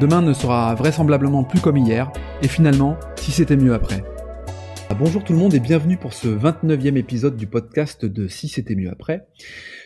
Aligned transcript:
Demain 0.00 0.22
ne 0.22 0.32
sera 0.32 0.74
vraisemblablement 0.74 1.44
plus 1.44 1.60
comme 1.60 1.76
hier, 1.76 2.10
et 2.42 2.48
finalement, 2.48 2.98
si 3.14 3.30
c'était 3.30 3.56
mieux 3.56 3.74
après. 3.74 4.02
Ah, 4.90 4.94
bonjour 4.94 5.22
tout 5.22 5.32
le 5.32 5.38
monde 5.38 5.54
et 5.54 5.60
bienvenue 5.60 5.96
pour 5.96 6.14
ce 6.14 6.26
29e 6.26 6.96
épisode 6.96 7.36
du 7.36 7.46
podcast 7.46 8.04
de 8.04 8.26
Si 8.26 8.48
c'était 8.48 8.74
mieux 8.74 8.90
après. 8.90 9.28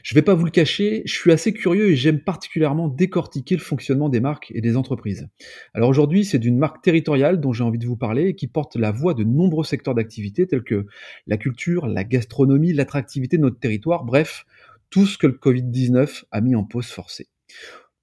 Je 0.03 0.15
vais 0.15 0.23
pas 0.23 0.33
vous 0.33 0.47
le 0.47 0.51
cacher, 0.51 1.03
je 1.05 1.13
suis 1.13 1.31
assez 1.31 1.53
curieux 1.53 1.91
et 1.91 1.97
j'aime 1.97 2.21
particulièrement 2.21 2.89
décortiquer 2.89 3.55
le 3.55 3.61
fonctionnement 3.61 4.09
des 4.09 4.21
marques 4.21 4.51
et 4.55 4.63
des 4.63 4.79
entreprises. 4.79 5.29
Alors 5.75 5.91
aujourd'hui, 5.91 6.25
c'est 6.25 6.39
d'une 6.39 6.57
marque 6.57 6.83
territoriale 6.83 7.39
dont 7.39 7.53
j'ai 7.53 7.65
envie 7.65 7.79
de 7.79 7.87
vous 7.87 7.99
parler 7.99 8.29
et 8.29 8.35
qui 8.35 8.47
porte 8.47 8.77
la 8.77 8.93
voix 8.93 9.13
de 9.13 9.25
nombreux 9.25 9.65
secteurs 9.65 9.95
d'activité 9.95 10.47
tels 10.47 10.65
que 10.65 10.87
la 11.27 11.37
culture, 11.37 11.87
la 11.87 12.05
gastronomie, 12.05 12.73
l'attractivité 12.73 13.37
de 13.37 13.43
notre 13.43 13.59
territoire, 13.59 14.05
bref, 14.05 14.47
tout 14.89 15.05
ce 15.05 15.19
que 15.19 15.27
le 15.27 15.35
Covid-19 15.35 16.25
a 16.31 16.41
mis 16.41 16.55
en 16.55 16.65
pause 16.65 16.87
forcée. 16.87 17.29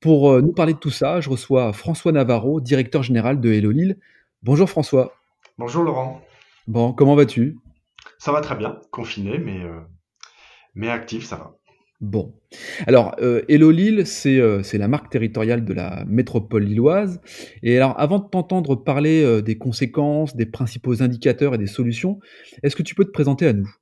Pour 0.06 0.32
euh, 0.32 0.40
nous 0.40 0.52
parler 0.52 0.74
de 0.74 0.78
tout 0.78 0.92
ça, 0.92 1.20
je 1.20 1.32
reçois 1.32 1.74
François 1.74 2.12
Navarro, 2.12 2.62
directeur 2.62 3.02
général 3.02 3.42
de 3.42 3.52
Hello 3.52 3.72
Lille. 3.72 3.98
Bonjour 4.44 4.70
François. 4.70 5.16
Bonjour 5.58 5.82
Laurent. 5.82 6.22
Bon, 6.68 6.94
comment 6.94 7.16
vas-tu? 7.16 7.58
Ça 8.20 8.32
va 8.32 8.42
très 8.42 8.56
bien, 8.56 8.80
confiné, 8.92 9.40
mais, 9.40 9.64
euh, 9.64 9.80
mais 10.76 10.90
actif, 10.90 11.26
ça 11.26 11.38
va. 11.38 11.58
Bon. 12.02 12.36
Alors, 12.86 13.16
euh, 13.20 13.42
Hello 13.50 13.72
Lille, 13.72 14.06
c'est 14.06 14.78
la 14.78 14.88
marque 14.88 15.10
territoriale 15.10 15.66
de 15.66 15.74
la 15.74 16.06
métropole 16.06 16.66
lilloise. 16.66 17.20
Et 17.64 17.76
alors, 17.76 18.00
avant 18.00 18.20
de 18.20 18.30
t'entendre 18.30 18.76
parler 18.76 19.42
des 19.42 19.58
conséquences, 19.58 20.36
des 20.36 20.46
principaux 20.46 21.02
indicateurs 21.02 21.56
et 21.56 21.58
des 21.58 21.66
solutions, 21.66 22.20
est-ce 22.62 22.76
que 22.76 22.84
tu 22.84 22.94
peux 22.94 23.06
te 23.06 23.12
présenter 23.12 23.48
à 23.48 23.54
nous? 23.54 23.76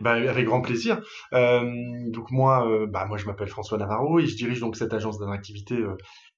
Bah, 0.00 0.12
avec 0.12 0.46
grand 0.46 0.60
plaisir. 0.60 1.00
Euh, 1.32 1.70
donc 2.10 2.30
moi, 2.30 2.68
euh, 2.68 2.86
bah, 2.86 3.06
moi 3.06 3.18
je 3.18 3.26
m'appelle 3.26 3.48
François 3.48 3.78
Navarro 3.78 4.18
et 4.18 4.26
je 4.26 4.36
dirige 4.36 4.60
donc 4.60 4.76
cette 4.76 4.92
agence 4.92 5.18
d'attractivité 5.18 5.74
euh, 5.74 5.96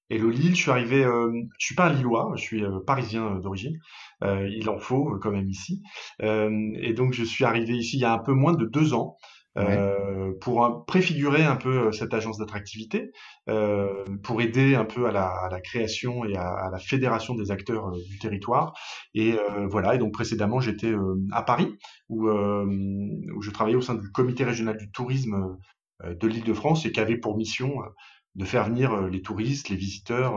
Hello 0.09 0.31
Lille. 0.31 0.55
Je 0.55 0.63
suis 0.63 0.71
arrivé, 0.71 1.05
euh, 1.05 1.31
je 1.59 1.67
suis 1.67 1.75
pas 1.75 1.87
un 1.87 1.93
Lillois, 1.93 2.33
je 2.37 2.43
suis 2.43 2.65
euh, 2.65 2.81
parisien 2.87 3.37
d'origine. 3.37 3.79
il 4.23 4.69
en 4.69 4.79
faut 4.79 5.19
quand 5.21 5.31
même 5.31 5.49
ici. 5.49 5.83
et 6.21 6.93
donc 6.95 7.13
je 7.15 7.25
suis 7.25 7.45
arrivé 7.45 7.75
ici 7.75 7.97
il 7.97 8.01
y 8.01 8.05
a 8.05 8.13
un 8.13 8.19
peu 8.19 8.33
moins 8.33 8.53
de 8.53 8.67
deux 8.67 8.93
ans. 8.95 9.17
Euh, 9.59 10.33
pour 10.41 10.85
préfigurer 10.87 11.43
un 11.43 11.57
peu 11.57 11.89
euh, 11.89 11.93
cette 11.93 12.15
agence 12.15 12.39
d'attractivité, 12.39 13.11
euh, 13.49 14.05
pour 14.23 14.41
aider 14.41 14.75
un 14.75 14.85
peu 14.85 15.07
à 15.07 15.13
la, 15.13 15.27
à 15.27 15.49
la 15.51 15.61
création 15.61 16.25
et 16.25 16.37
à, 16.37 16.49
à, 16.49 16.71
la 16.71 16.79
fédération 16.79 17.35
des 17.35 17.51
acteurs 17.51 17.89
euh, 17.89 17.99
du 18.09 18.19
territoire. 18.19 18.75
Et 19.15 19.35
voilà. 19.69 19.95
Et 19.95 19.99
donc 19.99 20.13
précédemment, 20.13 20.61
j'étais 20.61 20.95
à 21.33 21.43
Paris, 21.43 21.77
où, 22.09 22.29
où 22.29 23.43
je 23.43 23.51
travaillais 23.51 23.77
au 23.77 23.81
sein 23.81 23.95
du 23.95 24.11
comité 24.13 24.45
régional 24.45 24.77
du 24.77 24.91
tourisme 24.91 25.57
de 26.05 26.27
l'Île-de-France 26.27 26.87
et 26.87 26.93
qui 26.93 27.01
avait 27.01 27.17
pour 27.17 27.37
mission 27.37 27.75
de 28.37 28.45
faire 28.45 28.65
venir 28.65 29.09
les 29.09 29.21
touristes, 29.21 29.69
les 29.69 29.77
visiteurs 29.77 30.35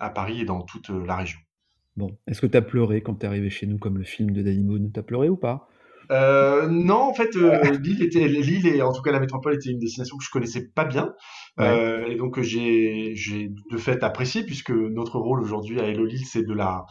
à 0.00 0.10
Paris 0.10 0.40
et 0.40 0.44
dans 0.44 0.62
toute 0.62 0.88
la 0.88 1.16
région. 1.16 1.38
Bon, 1.96 2.16
est-ce 2.26 2.40
que 2.40 2.46
tu 2.46 2.56
as 2.56 2.62
pleuré 2.62 3.02
quand 3.02 3.14
tu 3.16 3.26
es 3.26 3.28
arrivé 3.28 3.50
chez 3.50 3.66
nous 3.66 3.78
comme 3.78 3.98
le 3.98 4.04
film 4.04 4.30
de 4.30 4.42
Danny 4.42 4.62
Boone 4.62 4.90
T'as 4.90 5.02
pleuré 5.02 5.28
ou 5.28 5.36
pas? 5.36 5.68
Euh, 6.10 6.66
non, 6.68 7.00
en 7.02 7.14
fait, 7.14 7.36
euh, 7.36 7.62
Lille 7.82 8.02
était, 8.02 8.26
Lille 8.28 8.66
et 8.66 8.82
en 8.82 8.92
tout 8.92 9.02
cas 9.02 9.12
la 9.12 9.20
métropole 9.20 9.54
était 9.54 9.70
une 9.70 9.78
destination 9.78 10.16
que 10.16 10.24
je 10.24 10.30
connaissais 10.30 10.68
pas 10.74 10.84
bien, 10.84 11.12
euh, 11.60 12.06
et 12.06 12.16
donc 12.16 12.40
j'ai, 12.40 13.12
j'ai 13.14 13.50
de 13.70 13.76
fait 13.76 14.02
apprécié 14.02 14.44
puisque 14.44 14.70
notre 14.70 15.18
rôle 15.18 15.40
aujourd'hui 15.40 15.80
à 15.80 15.84
Hello 15.84 16.04
Lille, 16.04 16.24
c'est 16.26 16.44
de 16.44 16.52
la, 16.54 16.84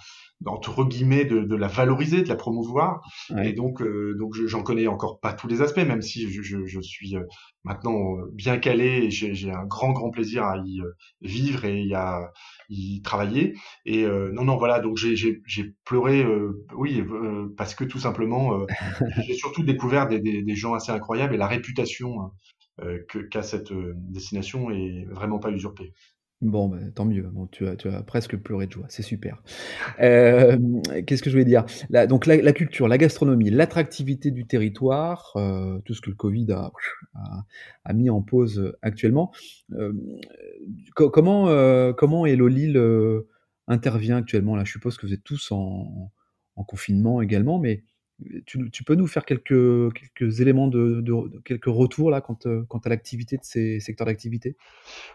entre 0.46 0.84
guillemets 0.86 1.26
de, 1.26 1.42
de, 1.42 1.56
la 1.56 1.68
valoriser, 1.68 2.22
de 2.22 2.30
la 2.30 2.36
promouvoir. 2.36 3.02
Et 3.44 3.54
donc, 3.54 3.82
euh, 3.82 4.16
donc 4.18 4.34
j'en 4.34 4.64
connais 4.64 4.88
encore 4.88 5.20
pas 5.20 5.34
tous 5.34 5.48
les 5.48 5.62
aspects, 5.62 5.78
même 5.78 6.02
si 6.02 6.30
je, 6.32 6.42
je, 6.42 6.66
je 6.66 6.82
suis 6.82 7.16
euh, 7.16 7.24
maintenant 7.64 8.18
euh, 8.18 8.30
bien 8.34 8.58
calé 8.58 9.06
et 9.06 9.12
j'ai 9.12 9.52
un 9.52 9.66
grand 9.66 9.92
grand 9.92 10.10
plaisir 10.10 10.44
à 10.44 10.58
y 10.58 10.82
vivre 11.22 11.66
et 11.66 11.94
à 11.94 12.32
y 12.70 13.02
travailler. 13.02 13.54
Et 13.86 14.06
non 14.06 14.44
non 14.44 14.58
voilà, 14.58 14.80
donc 14.80 14.98
j'ai 14.98 15.74
pleuré, 15.86 16.26
oui, 16.76 17.04
parce 17.58 17.76
que 17.76 17.84
tout 17.84 18.00
simplement 18.00 18.66
j'ai 19.26 19.34
surtout 19.34 19.64
découvert 19.64 20.08
des, 20.08 20.20
des, 20.20 20.44
des, 20.44 20.56
gens 20.56 20.74
assez 20.74 20.92
incroyables 20.92 21.34
et 21.34 21.38
la 21.38 21.48
réputation 21.48 22.32
que 22.80 23.20
qu'a 23.20 23.44
cette 23.44 23.74
destination 24.12 24.72
est 24.72 25.06
vraiment 25.12 25.40
pas 25.40 25.52
usurpée. 25.52 25.94
Bon, 26.44 26.68
bah, 26.68 26.78
tant 26.94 27.06
mieux. 27.06 27.32
Tu, 27.52 27.66
as, 27.68 28.04
presque 28.04 28.36
pleuré 28.38 28.68
de 28.68 28.72
joie. 28.72 28.86
C'est 28.90 29.02
super. 29.02 29.42
Euh, 30.02 30.58
qu'est-ce 31.08 31.24
que 31.24 31.30
je 31.30 31.36
voulais 31.36 31.46
dire? 31.46 31.66
Donc, 32.10 32.26
la, 32.26 32.54
culture, 32.54 32.88
la 32.88 32.98
gastronomie, 32.98 33.50
l'attractivité 33.50 34.30
du 34.30 34.46
territoire, 34.46 35.32
euh, 35.38 35.80
tout 35.86 35.94
ce 35.94 36.02
que 36.02 36.10
le 36.10 36.16
Covid 36.16 36.48
a, 36.52 37.94
mis 37.94 38.10
en 38.10 38.22
pause 38.22 38.76
actuellement. 38.82 39.32
Euh, 39.72 39.94
comment, 40.96 41.94
comment 41.94 42.26
Hello 42.26 42.48
Lille 42.48 42.82
intervient 43.68 44.18
actuellement? 44.18 44.58
Là, 44.58 44.66
je 44.66 44.74
suppose 44.74 44.98
que 44.98 45.08
vous 45.08 45.14
êtes 45.14 45.24
tous 45.24 45.52
en 45.52 46.12
confinement 46.68 47.22
également, 47.22 47.58
mais 47.58 47.84
tu, 48.46 48.84
peux 48.84 48.96
nous 48.96 49.08
faire 49.08 49.26
quelques, 49.26 49.94
quelques 49.94 50.40
éléments 50.40 50.68
de, 50.68 51.04
quelques 51.46 51.66
retours 51.66 52.12
là 52.12 52.22
quant, 52.22 52.38
euh, 52.46 52.64
quant 52.68 52.80
à 52.80 52.90
l'activité 52.90 53.38
de 53.38 53.44
ces 53.44 53.80
secteurs 53.80 54.08
d'activité? 54.08 54.56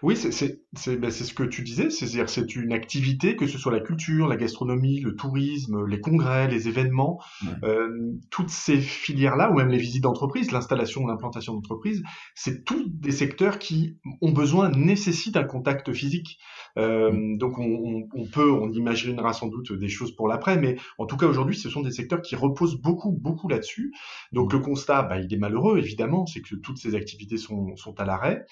Oui, 0.02 0.16
c'est 0.16 0.60
ben, 0.98 1.10
ce 1.10 1.32
que 1.32 1.44
tu 1.44 1.62
disais, 1.62 1.90
c'est-à-dire 1.90 2.28
c'est 2.28 2.56
une 2.56 2.72
activité, 2.72 3.36
que 3.36 3.46
ce 3.46 3.58
soit 3.58 3.72
la 3.72 3.80
culture, 3.80 4.28
la 4.28 4.36
gastronomie, 4.36 5.00
le 5.00 5.14
tourisme, 5.14 5.86
les 5.86 6.00
congrès, 6.00 6.48
les 6.48 6.68
événements, 6.68 7.20
euh, 7.62 7.88
toutes 8.30 8.50
ces 8.50 8.78
filières-là, 8.78 9.50
ou 9.50 9.54
même 9.54 9.68
les 9.68 9.78
visites 9.78 10.02
d'entreprise, 10.02 10.50
l'installation, 10.50 11.06
l'implantation 11.06 11.54
d'entreprise, 11.54 12.02
c'est 12.34 12.64
tous 12.64 12.84
des 12.88 13.12
secteurs 13.12 13.58
qui 13.58 13.96
ont 14.20 14.32
besoin, 14.32 14.70
nécessitent 14.70 15.36
un 15.36 15.44
contact 15.44 15.92
physique. 15.92 16.38
Euh, 16.76 17.36
donc 17.36 17.58
on, 17.58 18.08
on, 18.14 18.26
peut, 18.26 18.50
on 18.50 18.70
imaginera 18.70 19.32
sans 19.32 19.48
doute 19.48 19.72
des 19.72 19.88
choses 19.88 20.14
pour 20.14 20.28
l'après, 20.28 20.58
mais 20.58 20.76
en 20.98 21.06
tout 21.06 21.16
cas 21.16 21.26
aujourd'hui, 21.26 21.56
ce 21.56 21.70
sont 21.70 21.82
des 21.82 21.90
secteurs 21.90 22.22
qui 22.22 22.36
reposent 22.36 22.80
beaucoup, 22.80 22.87
beaucoup 22.94 23.48
là-dessus. 23.48 23.92
Donc 24.32 24.52
le 24.52 24.58
constat, 24.58 25.02
bah, 25.02 25.18
il 25.18 25.32
est 25.32 25.38
malheureux 25.38 25.78
évidemment, 25.78 26.26
c'est 26.26 26.40
que 26.40 26.56
toutes 26.56 26.78
ces 26.78 26.94
activités 26.94 27.36
sont, 27.36 27.76
sont 27.76 27.98
à 28.00 28.04
l'arrêt. 28.04 28.44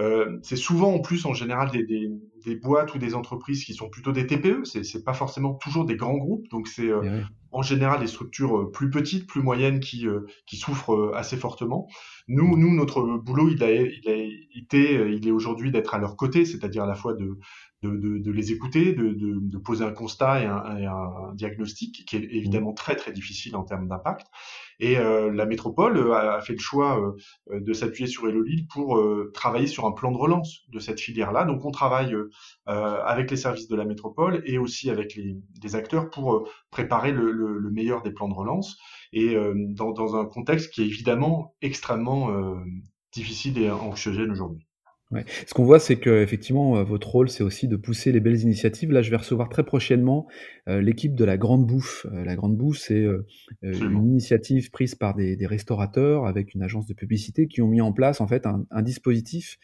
Euh, 0.00 0.38
c'est 0.42 0.56
souvent 0.56 0.92
en 0.92 1.00
plus 1.00 1.24
en 1.24 1.34
général 1.34 1.70
des, 1.70 1.84
des, 1.84 2.10
des, 2.44 2.56
boîtes 2.56 2.94
ou 2.94 2.98
des 2.98 3.14
entreprises 3.14 3.64
qui 3.64 3.74
sont 3.74 3.88
plutôt 3.88 4.12
des 4.12 4.26
TPE. 4.26 4.64
C'est, 4.64 4.82
c'est 4.82 5.04
pas 5.04 5.14
forcément 5.14 5.54
toujours 5.54 5.84
des 5.84 5.96
grands 5.96 6.16
groupes, 6.16 6.48
donc 6.50 6.66
c'est 6.66 6.88
euh, 6.88 7.22
en 7.52 7.62
général 7.62 8.00
des 8.00 8.08
structures 8.08 8.58
euh, 8.58 8.70
plus 8.72 8.90
petites, 8.90 9.28
plus 9.28 9.42
moyennes 9.42 9.78
qui 9.78 10.08
euh, 10.08 10.26
qui 10.46 10.56
souffrent 10.56 11.12
assez 11.14 11.36
fortement. 11.36 11.86
Nous, 12.26 12.56
nous, 12.56 12.74
notre 12.74 13.18
boulot, 13.18 13.50
il 13.50 13.62
a, 13.62 13.70
il 13.70 14.08
a 14.08 14.58
été, 14.58 14.94
il 15.12 15.28
est 15.28 15.30
aujourd'hui 15.30 15.70
d'être 15.70 15.94
à 15.94 15.98
leur 15.98 16.16
côté, 16.16 16.44
c'est-à-dire 16.44 16.84
à 16.84 16.86
la 16.86 16.94
fois 16.94 17.14
de 17.14 17.38
de, 17.88 18.30
les 18.30 18.52
écouter, 18.52 18.92
de, 18.92 19.58
poser 19.58 19.84
un 19.84 19.92
constat 19.92 20.42
et 20.42 20.46
un, 20.46 21.34
diagnostic 21.34 22.04
qui 22.06 22.16
est 22.16 22.24
évidemment 22.30 22.72
mmh. 22.72 22.76
très 22.76 22.96
très 22.96 23.12
difficile 23.12 23.56
en 23.56 23.64
termes 23.64 23.88
d'impact. 23.88 24.26
Et 24.80 24.98
euh, 24.98 25.32
la 25.32 25.46
métropole 25.46 25.96
euh, 25.96 26.14
a, 26.14 26.40
fait 26.40 26.54
le 26.54 26.58
choix 26.58 27.00
euh, 27.00 27.60
de 27.60 27.72
s'appuyer 27.72 28.06
sur 28.08 28.28
Hello 28.28 28.44
pour 28.70 29.00
travailler 29.32 29.66
sur 29.66 29.86
un 29.86 29.92
plan 29.92 30.10
de 30.10 30.16
relance 30.16 30.62
de 30.68 30.78
cette 30.78 31.00
filière-là. 31.00 31.44
Donc 31.44 31.64
on 31.64 31.70
travaille 31.70 32.14
avec 32.66 33.30
les 33.30 33.36
services 33.36 33.68
de 33.68 33.76
la 33.76 33.84
métropole 33.84 34.42
et 34.44 34.58
aussi 34.58 34.90
avec 34.90 35.16
les, 35.16 35.76
acteurs 35.76 36.10
pour 36.10 36.48
préparer 36.70 37.10
le, 37.12 37.70
meilleur 37.72 38.02
des 38.02 38.12
plans 38.12 38.28
de 38.28 38.34
relance 38.34 38.76
et 39.12 39.36
dans, 39.70 39.92
dans, 39.92 40.16
un 40.16 40.24
contexte 40.26 40.72
qui 40.72 40.82
est 40.82 40.86
évidemment 40.86 41.54
extrêmement 41.62 42.30
difficile 43.12 43.58
et 43.58 43.70
anxiogène 43.70 44.30
aujourd'hui. 44.30 44.66
Ce 45.46 45.54
qu'on 45.54 45.64
voit, 45.64 45.78
c'est 45.78 45.96
qu'effectivement, 45.96 46.78
euh, 46.78 46.84
votre 46.84 47.08
rôle, 47.08 47.28
c'est 47.28 47.44
aussi 47.44 47.68
de 47.68 47.76
pousser 47.76 48.10
les 48.10 48.20
belles 48.20 48.40
initiatives. 48.40 48.90
Là, 48.90 49.02
je 49.02 49.10
vais 49.10 49.16
recevoir 49.16 49.48
très 49.48 49.62
prochainement 49.62 50.26
euh, 50.68 50.80
l'équipe 50.80 51.14
de 51.14 51.24
la 51.24 51.36
Grande 51.36 51.66
Bouffe. 51.66 52.06
Euh, 52.12 52.24
la 52.24 52.34
Grande 52.36 52.56
Bouffe, 52.56 52.78
c'est 52.78 53.06
une 53.62 54.06
initiative 54.06 54.70
prise 54.70 54.94
par 54.94 55.14
des, 55.14 55.36
restaurateurs 55.46 56.26
avec 56.26 56.54
une 56.54 56.62
agence 56.62 56.86
de 56.86 56.94
publicité 56.94 57.46
qui 57.46 57.60
ont 57.60 57.68
mis 57.68 57.80
en 57.80 57.92
place 57.92 58.20
en 58.20 58.26
fait 58.26 58.46
un, 58.46 58.82
dispositif 58.82 59.58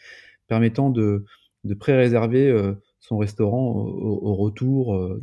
permettant 0.46 0.90
de, 0.90 1.25
de 1.64 1.75
pré-réserver 1.75 2.75
son 3.00 3.16
restaurant 3.16 3.72
au, 3.72 4.34
retour, 4.34 5.19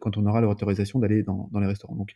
quand 0.00 0.16
on 0.16 0.26
aura 0.26 0.40
l'autorisation 0.40 0.98
d'aller 0.98 1.22
dans, 1.22 1.48
les 1.60 1.66
restaurants. 1.66 1.94
Donc, 1.94 2.10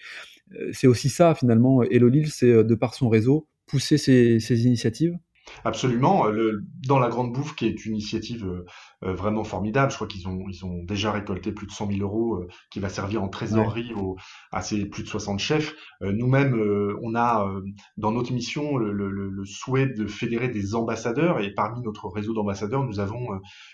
c'est 0.73 0.89
aussi 0.89 1.09
ça 1.09 1.35
finalement. 1.37 1.83
Hello 1.85 2.09
Lille, 2.09 2.31
c'est 2.31 2.65
de 2.65 2.75
par 2.75 2.95
son 2.95 3.09
réseau 3.09 3.47
pousser 3.67 3.97
ces 3.97 4.67
initiatives 4.67 5.17
Absolument. 5.65 6.27
Le, 6.27 6.65
dans 6.87 6.99
la 6.99 7.09
Grande 7.09 7.33
Bouffe, 7.33 7.55
qui 7.55 7.67
est 7.67 7.85
une 7.85 7.95
initiative 7.95 8.65
vraiment 9.03 9.45
formidable. 9.45 9.91
Je 9.91 9.97
crois 9.97 10.07
qu'ils 10.09 10.29
ont, 10.29 10.45
ils 10.49 10.65
ont 10.65 10.83
déjà 10.83 11.13
récolté 11.13 11.53
plus 11.53 11.67
de 11.67 11.73
100 11.73 11.93
000 11.93 12.01
euros 12.01 12.45
qui 12.71 12.81
va 12.81 12.89
servir 12.89 13.23
en 13.23 13.29
trésorerie 13.29 13.93
à 14.53 14.63
ces 14.63 14.87
plus 14.87 15.03
de 15.03 15.09
60 15.09 15.39
chefs. 15.39 15.75
Nous-mêmes, 16.01 16.59
on 17.03 17.15
a 17.15 17.49
dans 17.97 18.13
notre 18.13 18.33
mission 18.33 18.77
le, 18.77 18.93
le, 18.93 19.11
le, 19.11 19.45
souhait 19.45 19.87
de 19.87 20.07
fédérer 20.07 20.49
des 20.49 20.75
ambassadeurs 20.75 21.41
et 21.41 21.55
parmi 21.55 21.83
notre 21.83 22.09
réseau 22.09 22.35
d'ambassadeurs, 22.35 22.85
nous 22.85 23.01
avons 23.01 23.29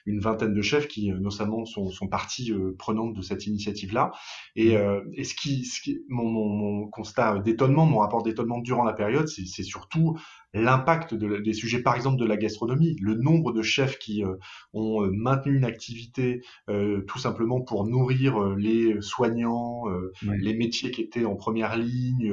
une 0.07 0.21
vingtaine 0.21 0.55
de 0.55 0.63
chefs 0.63 0.89
qui 0.89 1.11
notamment 1.11 1.65
sont, 1.65 1.91
sont 1.91 2.09
partie 2.09 2.53
prenante 2.79 3.15
de 3.15 3.23
cette 3.23 3.47
initiative-là. 3.47 4.13
Et, 4.57 4.77
et 5.15 5.25
ce 5.25 5.35
qui, 5.35 5.65
ce 5.65 5.81
qui 5.81 6.01
mon, 6.09 6.29
mon, 6.29 6.49
mon 6.49 6.87
constat 6.89 7.39
d'étonnement, 7.39 7.87
mon 7.87 7.99
rapport 7.99 8.23
d'étonnement 8.23 8.59
durant 8.59 8.85
la 8.85 8.93
période, 8.93 9.29
c'est 9.29 9.63
surtout 9.63 10.17
l'impact 10.55 11.15
de, 11.15 11.39
des 11.39 11.53
sujets, 11.53 11.83
par 11.83 11.97
exemple, 11.97 12.19
de 12.19 12.25
la 12.25 12.37
gastronomie, 12.37 12.97
le 13.01 13.15
nombre 13.15 13.53
de 13.53 13.63
chefs 13.63 13.99
qui 13.99 14.25
euh, 14.25 14.37
ont 14.73 15.03
euh, 15.03 15.11
maintenu 15.17 15.57
une 15.57 15.65
activité 15.65 16.43
euh, 16.69 17.03
tout 17.03 17.19
simplement 17.19 17.61
pour 17.61 17.87
nourrir 17.87 18.41
les 18.57 19.01
soignants, 19.01 19.85
les 20.23 20.55
métiers 20.55 20.91
qui 20.91 21.03
étaient 21.03 21.25
en 21.25 21.37
première 21.37 21.77
ligne, 21.77 22.33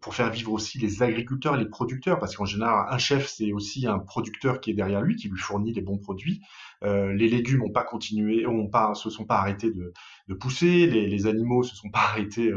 pour 0.00 0.14
faire 0.14 0.30
vivre 0.30 0.52
aussi 0.52 0.78
les 0.78 1.02
agriculteurs 1.02 1.56
et 1.56 1.58
les 1.58 1.68
producteurs, 1.68 2.18
parce 2.18 2.36
qu'en 2.36 2.44
général, 2.44 2.86
un 2.90 2.98
chef, 2.98 3.28
c'est 3.28 3.52
aussi 3.52 3.86
un 3.86 3.98
producteur 3.98 4.60
qui 4.60 4.70
est 4.70 4.74
derrière 4.74 5.02
lui, 5.02 5.16
qui 5.16 5.28
lui 5.28 5.38
fournit 5.38 5.72
les 5.72 5.82
bons 5.82 5.98
produits. 5.98 6.40
Les 6.82 7.28
légumes 7.28 7.62
ont 7.62 7.72
pas 7.72 7.84
continué, 7.84 8.46
ont 8.46 8.68
pas, 8.68 8.94
se 8.94 9.10
sont 9.10 9.24
pas 9.24 9.36
arrêtés 9.36 9.70
de, 9.70 10.34
pousser, 10.34 10.86
les, 10.86 11.06
les, 11.06 11.26
animaux 11.26 11.62
se 11.62 11.74
sont 11.74 11.90
pas 11.90 11.98
arrêtés. 12.10 12.52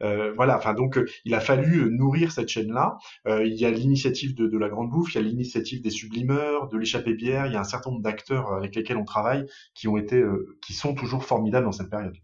voilà, 0.00 0.56
enfin 0.56 0.74
donc 0.74 0.98
il 1.24 1.34
a 1.34 1.40
fallu 1.40 1.90
nourrir 1.90 2.32
cette 2.32 2.48
chaîne-là. 2.48 2.96
il 3.26 3.54
y 3.54 3.64
a 3.64 3.70
l'initiative 3.70 4.34
de, 4.34 4.58
la 4.58 4.68
grande 4.68 4.90
bouffe, 4.90 5.14
il 5.14 5.18
y 5.18 5.24
a 5.24 5.28
l'initiative 5.28 5.82
des 5.82 5.90
sublimeurs, 5.90 6.68
de 6.68 6.78
l'échappée 6.78 7.14
bière, 7.14 7.46
il 7.46 7.52
y 7.52 7.56
a 7.56 7.60
un 7.60 7.64
certain 7.64 7.90
nombre 7.90 8.02
d'acteurs 8.02 8.52
euh, 8.52 8.58
avec 8.58 8.74
lesquels 8.74 8.96
on 8.96 9.04
travaille 9.04 9.46
qui 9.74 9.88
ont 9.88 9.96
été, 9.96 10.16
euh, 10.16 10.56
qui 10.62 10.72
sont 10.72 10.94
toujours 10.94 11.24
formidables 11.24 11.64
dans 11.64 11.72
cette 11.72 11.90
période. 11.90 12.16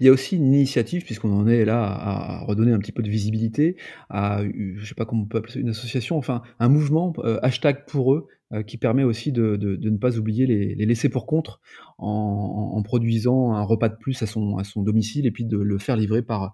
Il 0.00 0.04
y 0.04 0.08
a 0.08 0.12
aussi 0.12 0.36
une 0.36 0.52
initiative, 0.52 1.04
puisqu'on 1.04 1.32
en 1.32 1.46
est 1.46 1.64
là 1.64 1.84
à, 1.84 2.44
redonner 2.44 2.72
un 2.72 2.80
petit 2.80 2.90
peu 2.90 3.00
de 3.00 3.08
visibilité, 3.08 3.76
à, 4.10 4.40
je 4.42 4.84
sais 4.84 4.96
pas 4.96 5.04
comment 5.04 5.22
on 5.22 5.26
peut 5.26 5.38
appeler 5.38 5.52
ça, 5.52 5.60
une 5.60 5.68
association, 5.68 6.18
enfin 6.18 6.42
un 6.58 6.68
mouvement, 6.68 7.12
euh, 7.18 7.38
hashtag 7.42 7.86
pour 7.86 8.12
eux, 8.12 8.26
qui 8.66 8.76
permet 8.76 9.04
aussi 9.04 9.32
de, 9.32 9.56
ne 9.56 9.96
pas 9.96 10.18
oublier 10.18 10.46
les, 10.46 10.74
laisser 10.74 11.08
pour 11.08 11.26
contre 11.26 11.60
en, 11.98 12.82
produisant 12.84 13.52
un 13.52 13.62
repas 13.62 13.88
de 13.88 13.96
plus 13.96 14.22
à 14.22 14.26
son, 14.26 14.58
à 14.58 14.64
son 14.64 14.82
domicile 14.82 15.26
et 15.26 15.30
puis 15.30 15.44
de 15.44 15.56
le 15.56 15.78
faire 15.78 15.96
livrer 15.96 16.22
par, 16.22 16.52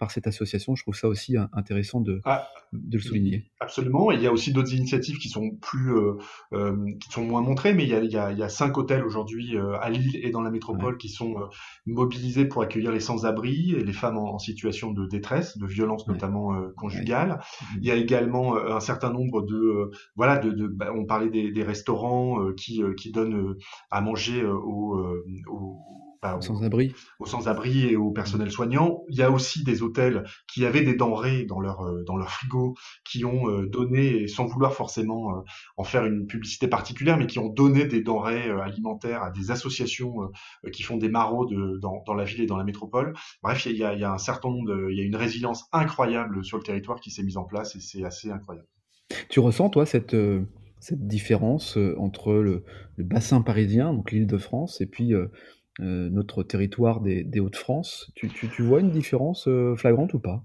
par 0.00 0.10
cette 0.10 0.26
association. 0.26 0.74
Je 0.74 0.82
trouve 0.82 0.96
ça 0.96 1.06
aussi 1.06 1.36
intéressant 1.52 2.00
de, 2.00 2.22
ah, 2.24 2.48
de 2.72 2.96
le 2.96 3.02
souligner. 3.02 3.50
Absolument. 3.60 4.10
Et 4.10 4.14
il 4.14 4.22
y 4.22 4.26
a 4.26 4.32
aussi 4.32 4.52
d'autres 4.52 4.74
initiatives 4.74 5.18
qui 5.18 5.28
sont 5.28 5.50
plus, 5.60 5.94
euh, 5.94 6.14
euh, 6.54 6.74
qui 6.98 7.10
sont 7.10 7.22
moins 7.22 7.42
montrées, 7.42 7.74
mais 7.74 7.84
il 7.84 7.90
y 7.90 7.94
a, 7.94 8.02
il 8.02 8.10
y 8.10 8.16
a, 8.16 8.32
il 8.32 8.38
y 8.38 8.42
a 8.42 8.48
cinq 8.48 8.78
hôtels 8.78 9.04
aujourd'hui 9.04 9.56
euh, 9.56 9.78
à 9.78 9.90
Lille 9.90 10.18
et 10.22 10.30
dans 10.30 10.40
la 10.40 10.50
métropole 10.50 10.96
qui 10.96 11.10
sont 11.10 11.34
mobilisés 11.84 12.46
pour 12.46 12.62
accueillir 12.62 12.92
les 12.92 13.00
sans-abri 13.00 13.74
et 13.74 13.84
les 13.84 13.92
femmes 13.92 14.16
en, 14.16 14.38
situation 14.38 14.90
de 14.90 15.06
détresse, 15.06 15.58
de 15.58 15.66
violence 15.66 16.08
notamment 16.08 16.54
conjugale. 16.78 17.40
Il 17.76 17.86
y 17.86 17.90
a 17.90 17.94
également 17.94 18.56
un 18.56 18.80
certain 18.80 19.12
nombre 19.12 19.42
de, 19.42 19.90
voilà, 20.16 20.38
de, 20.38 20.50
de 20.50 20.66
bah, 20.66 20.92
on 20.96 21.04
parlait 21.04 21.28
des, 21.28 21.52
des 21.52 21.62
restaurants 21.62 22.52
qui, 22.54 22.82
qui 22.96 23.12
donnent 23.12 23.54
à 23.90 24.00
manger 24.00 24.42
aux, 24.42 24.98
aux 25.46 26.09
bah, 26.22 26.36
aux 26.36 26.42
sans-abri. 26.42 26.92
Aux 27.18 27.24
sans-abri 27.26 27.86
et 27.86 27.96
aux 27.96 28.10
personnels 28.10 28.50
soignants. 28.50 29.04
Il 29.08 29.16
y 29.16 29.22
a 29.22 29.30
aussi 29.30 29.64
des 29.64 29.82
hôtels 29.82 30.24
qui 30.52 30.66
avaient 30.66 30.82
des 30.82 30.94
denrées 30.94 31.44
dans 31.44 31.60
leur 31.60 31.80
euh, 31.80 32.04
dans 32.04 32.16
leur 32.16 32.30
frigo, 32.30 32.74
qui 33.04 33.24
ont 33.24 33.48
euh, 33.48 33.66
donné, 33.66 34.28
sans 34.28 34.44
vouloir 34.44 34.74
forcément 34.74 35.30
euh, 35.30 35.40
en 35.78 35.84
faire 35.84 36.04
une 36.04 36.26
publicité 36.26 36.68
particulière, 36.68 37.16
mais 37.16 37.26
qui 37.26 37.38
ont 37.38 37.48
donné 37.48 37.86
des 37.86 38.02
denrées 38.02 38.50
alimentaires 38.50 39.22
à 39.22 39.30
des 39.30 39.50
associations 39.50 40.30
qui 40.72 40.82
font 40.82 40.96
des 40.96 41.08
maraudes 41.08 41.78
dans, 41.80 42.02
dans 42.06 42.14
la 42.14 42.24
ville 42.24 42.42
et 42.42 42.46
dans 42.46 42.56
la 42.56 42.64
métropole. 42.64 43.14
Bref, 43.42 43.64
il 43.66 43.76
y 43.76 43.84
a, 43.84 43.94
il 43.94 44.00
y 44.00 44.04
a 44.04 44.12
un 44.12 44.18
certain 44.18 44.50
nombre, 44.50 44.90
il 44.90 44.98
y 44.98 45.00
a 45.00 45.04
une 45.04 45.16
résilience 45.16 45.64
incroyable 45.72 46.44
sur 46.44 46.58
le 46.58 46.62
territoire 46.62 47.00
qui 47.00 47.10
s'est 47.10 47.22
mise 47.22 47.36
en 47.36 47.44
place 47.44 47.76
et 47.76 47.80
c'est 47.80 48.04
assez 48.04 48.30
incroyable. 48.30 48.68
Tu 49.28 49.40
ressens 49.40 49.70
toi 49.70 49.86
cette 49.86 50.16
cette 50.80 51.06
différence 51.06 51.78
entre 51.98 52.32
le, 52.32 52.64
le 52.96 53.04
bassin 53.04 53.42
parisien, 53.42 53.92
donc 53.92 54.12
l'île 54.12 54.26
de 54.26 54.38
France, 54.38 54.80
et 54.80 54.86
puis 54.86 55.14
euh, 55.14 55.26
notre 55.80 56.42
territoire 56.42 57.00
des, 57.00 57.40
Hauts-de-France. 57.40 58.12
Tu, 58.14 58.62
vois 58.62 58.80
une 58.80 58.90
différence 58.90 59.48
euh, 59.48 59.74
flagrante 59.76 60.14
ou 60.14 60.20
pas? 60.20 60.44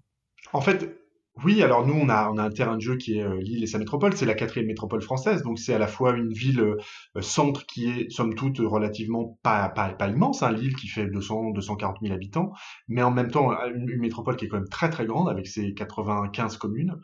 En 0.53 0.61
fait, 0.61 0.97
oui, 1.43 1.61
alors 1.61 1.85
nous, 1.85 1.93
on 1.93 2.09
a, 2.09 2.29
on 2.31 2.37
a 2.37 2.43
un 2.43 2.49
terrain 2.49 2.75
de 2.75 2.81
jeu 2.81 2.97
qui 2.97 3.17
est 3.17 3.23
euh, 3.23 3.39
Lille 3.41 3.63
et 3.63 3.67
sa 3.67 3.77
métropole, 3.77 4.15
c'est 4.15 4.25
la 4.25 4.35
quatrième 4.35 4.67
métropole 4.67 5.01
française, 5.01 5.43
donc 5.43 5.59
c'est 5.59 5.73
à 5.73 5.79
la 5.79 5.87
fois 5.87 6.15
une 6.15 6.31
ville 6.31 6.75
centre 7.19 7.65
qui 7.65 7.89
est, 7.89 8.09
somme 8.09 8.35
toute, 8.35 8.59
relativement 8.59 9.37
pas, 9.43 9.69
pas, 9.69 9.89
pas 9.89 10.07
immense, 10.07 10.43
hein, 10.43 10.51
Lille 10.51 10.75
qui 10.75 10.87
fait 10.87 11.07
200, 11.07 11.51
240 11.51 11.97
000 12.01 12.13
habitants, 12.13 12.51
mais 12.87 13.01
en 13.03 13.11
même 13.11 13.31
temps 13.31 13.51
une, 13.67 13.89
une, 13.89 13.99
métropole 13.99 14.35
qui 14.35 14.45
est 14.45 14.47
quand 14.47 14.57
même 14.57 14.69
très 14.69 14.89
très 14.89 15.05
grande 15.05 15.29
avec 15.29 15.47
ses 15.47 15.73
95 15.73 16.57
communes. 16.57 16.95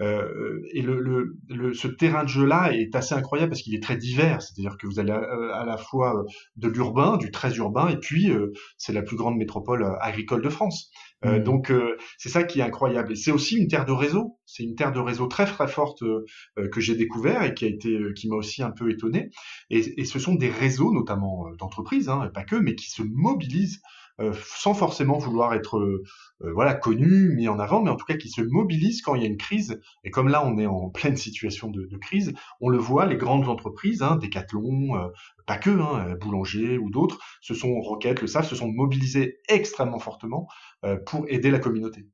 Euh, 0.00 0.60
et 0.72 0.82
le, 0.82 1.00
le, 1.00 1.36
le, 1.48 1.74
ce 1.74 1.88
terrain 1.88 2.24
de 2.24 2.28
jeu-là 2.28 2.72
est 2.72 2.94
assez 2.94 3.14
incroyable 3.14 3.50
parce 3.50 3.62
qu'il 3.62 3.74
est 3.74 3.82
très 3.82 3.96
divers. 3.96 4.42
C'est-à-dire 4.42 4.76
que 4.78 4.86
vous 4.86 4.98
allez 4.98 5.12
à, 5.12 5.64
la 5.64 5.76
fois 5.76 6.24
de 6.56 6.68
l'urbain, 6.68 7.16
du 7.16 7.30
très 7.30 7.56
urbain, 7.56 7.88
et 7.88 7.96
puis 7.96 8.30
euh, 8.30 8.52
c'est 8.76 8.92
la 8.92 9.02
plus 9.02 9.16
grande 9.16 9.36
métropole 9.36 9.82
euh, 9.82 9.96
agricole 10.00 10.42
de 10.42 10.48
France. 10.48 10.90
Euh, 11.24 11.38
mmh. 11.38 11.42
Donc 11.42 11.72
c'est 12.18 12.28
ça 12.28 12.44
qui 12.44 12.60
est 12.60 12.62
incroyable. 12.62 13.12
Et 13.12 13.16
c'est 13.16 13.30
aussi 13.30 13.56
une 13.56 13.68
terre 13.68 13.84
de 13.84 13.92
réseau. 13.92 14.38
C'est 14.46 14.62
une 14.62 14.74
terre 14.74 14.92
de 14.92 15.00
réseau 15.00 15.26
très 15.26 15.46
très 15.46 15.68
forte 15.68 16.02
que 16.56 16.80
j'ai 16.80 16.96
découvert 16.96 17.42
et 17.42 17.54
qui 17.54 17.64
a 17.64 17.68
été, 17.68 17.98
qui 18.16 18.28
m'a 18.28 18.36
aussi 18.36 18.62
un 18.62 18.70
peu 18.70 18.90
étonné. 18.90 19.30
Et, 19.68 20.00
et, 20.00 20.04
ce 20.04 20.18
sont 20.18 20.34
des 20.34 20.50
réseaux, 20.50 20.92
notamment 20.92 21.50
d'entreprises, 21.58 22.08
hein, 22.08 22.30
pas 22.32 22.44
que, 22.44 22.56
mais 22.56 22.74
qui 22.74 22.90
se 22.90 23.02
mobilisent 23.02 23.82
euh, 24.20 24.34
sans 24.54 24.74
forcément 24.74 25.16
vouloir 25.16 25.54
être 25.54 25.78
euh, 25.78 26.02
euh, 26.42 26.52
voilà 26.52 26.74
connu, 26.74 27.34
mis 27.34 27.48
en 27.48 27.58
avant, 27.58 27.82
mais 27.82 27.90
en 27.90 27.96
tout 27.96 28.04
cas 28.04 28.16
qui 28.16 28.28
se 28.28 28.42
mobilise 28.42 29.00
quand 29.00 29.14
il 29.14 29.22
y 29.22 29.24
a 29.24 29.28
une 29.28 29.38
crise. 29.38 29.80
Et 30.04 30.10
comme 30.10 30.28
là, 30.28 30.44
on 30.44 30.58
est 30.58 30.66
en 30.66 30.90
pleine 30.90 31.16
situation 31.16 31.70
de, 31.70 31.88
crise, 32.00 32.34
on 32.60 32.68
le 32.68 32.78
voit, 32.78 33.06
les 33.06 33.16
grandes 33.16 33.48
entreprises, 33.48 34.02
hein, 34.02 34.16
Decathlon, 34.16 35.10
pas 35.46 35.56
que, 35.56 35.70
hein, 35.70 36.16
Boulanger 36.20 36.78
ou 36.78 36.90
d'autres, 36.90 37.18
se 37.40 37.54
sont 37.54 37.80
Rocket, 37.80 38.20
le 38.20 38.26
savent, 38.26 38.46
se 38.46 38.56
sont 38.56 38.68
mobilisés 38.68 39.38
extrêmement 39.48 39.98
fortement 39.98 40.48
pour 41.06 41.26
aider 41.28 41.50
la 41.50 41.58
communauté. 41.58 42.06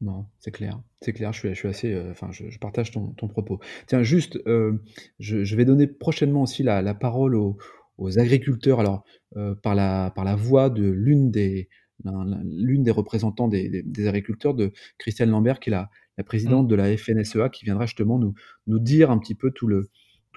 Non, 0.00 0.26
c'est 0.38 0.50
clair, 0.50 0.80
c'est 1.00 1.12
clair. 1.12 1.32
Je 1.32 1.54
suis, 1.54 1.68
assez, 1.68 1.92
je, 2.30 2.58
partage 2.58 2.90
ton, 2.90 3.08
ton, 3.12 3.28
propos. 3.28 3.60
Tiens, 3.86 4.02
juste, 4.02 4.38
je, 4.46 5.44
je, 5.44 5.56
vais 5.56 5.64
donner 5.64 5.86
prochainement 5.86 6.42
aussi 6.42 6.62
la, 6.62 6.82
la 6.82 6.94
parole 6.94 7.34
aux, 7.34 7.56
aux 7.98 8.18
agriculteurs, 8.18 8.80
alors 8.80 9.04
euh, 9.36 9.54
par, 9.54 9.74
la, 9.74 10.10
par 10.14 10.24
la 10.24 10.36
voix 10.36 10.70
de 10.70 10.84
l'une 10.84 11.30
des, 11.30 11.68
l'une 12.04 12.82
des 12.82 12.90
représentants 12.90 13.48
des, 13.48 13.82
des, 13.84 14.06
agriculteurs, 14.08 14.54
de 14.54 14.72
Christiane 14.98 15.30
Lambert, 15.30 15.60
qui 15.60 15.70
est 15.70 15.72
la, 15.72 15.90
la 16.18 16.24
présidente 16.24 16.66
mmh. 16.66 16.70
de 16.70 16.74
la 16.74 16.96
FNSEA, 16.96 17.48
qui 17.48 17.64
viendra 17.64 17.86
justement 17.86 18.18
nous, 18.18 18.34
nous 18.66 18.78
dire 18.78 19.10
un 19.10 19.18
petit 19.18 19.34
peu 19.34 19.50
tout 19.50 19.66
le, 19.66 19.90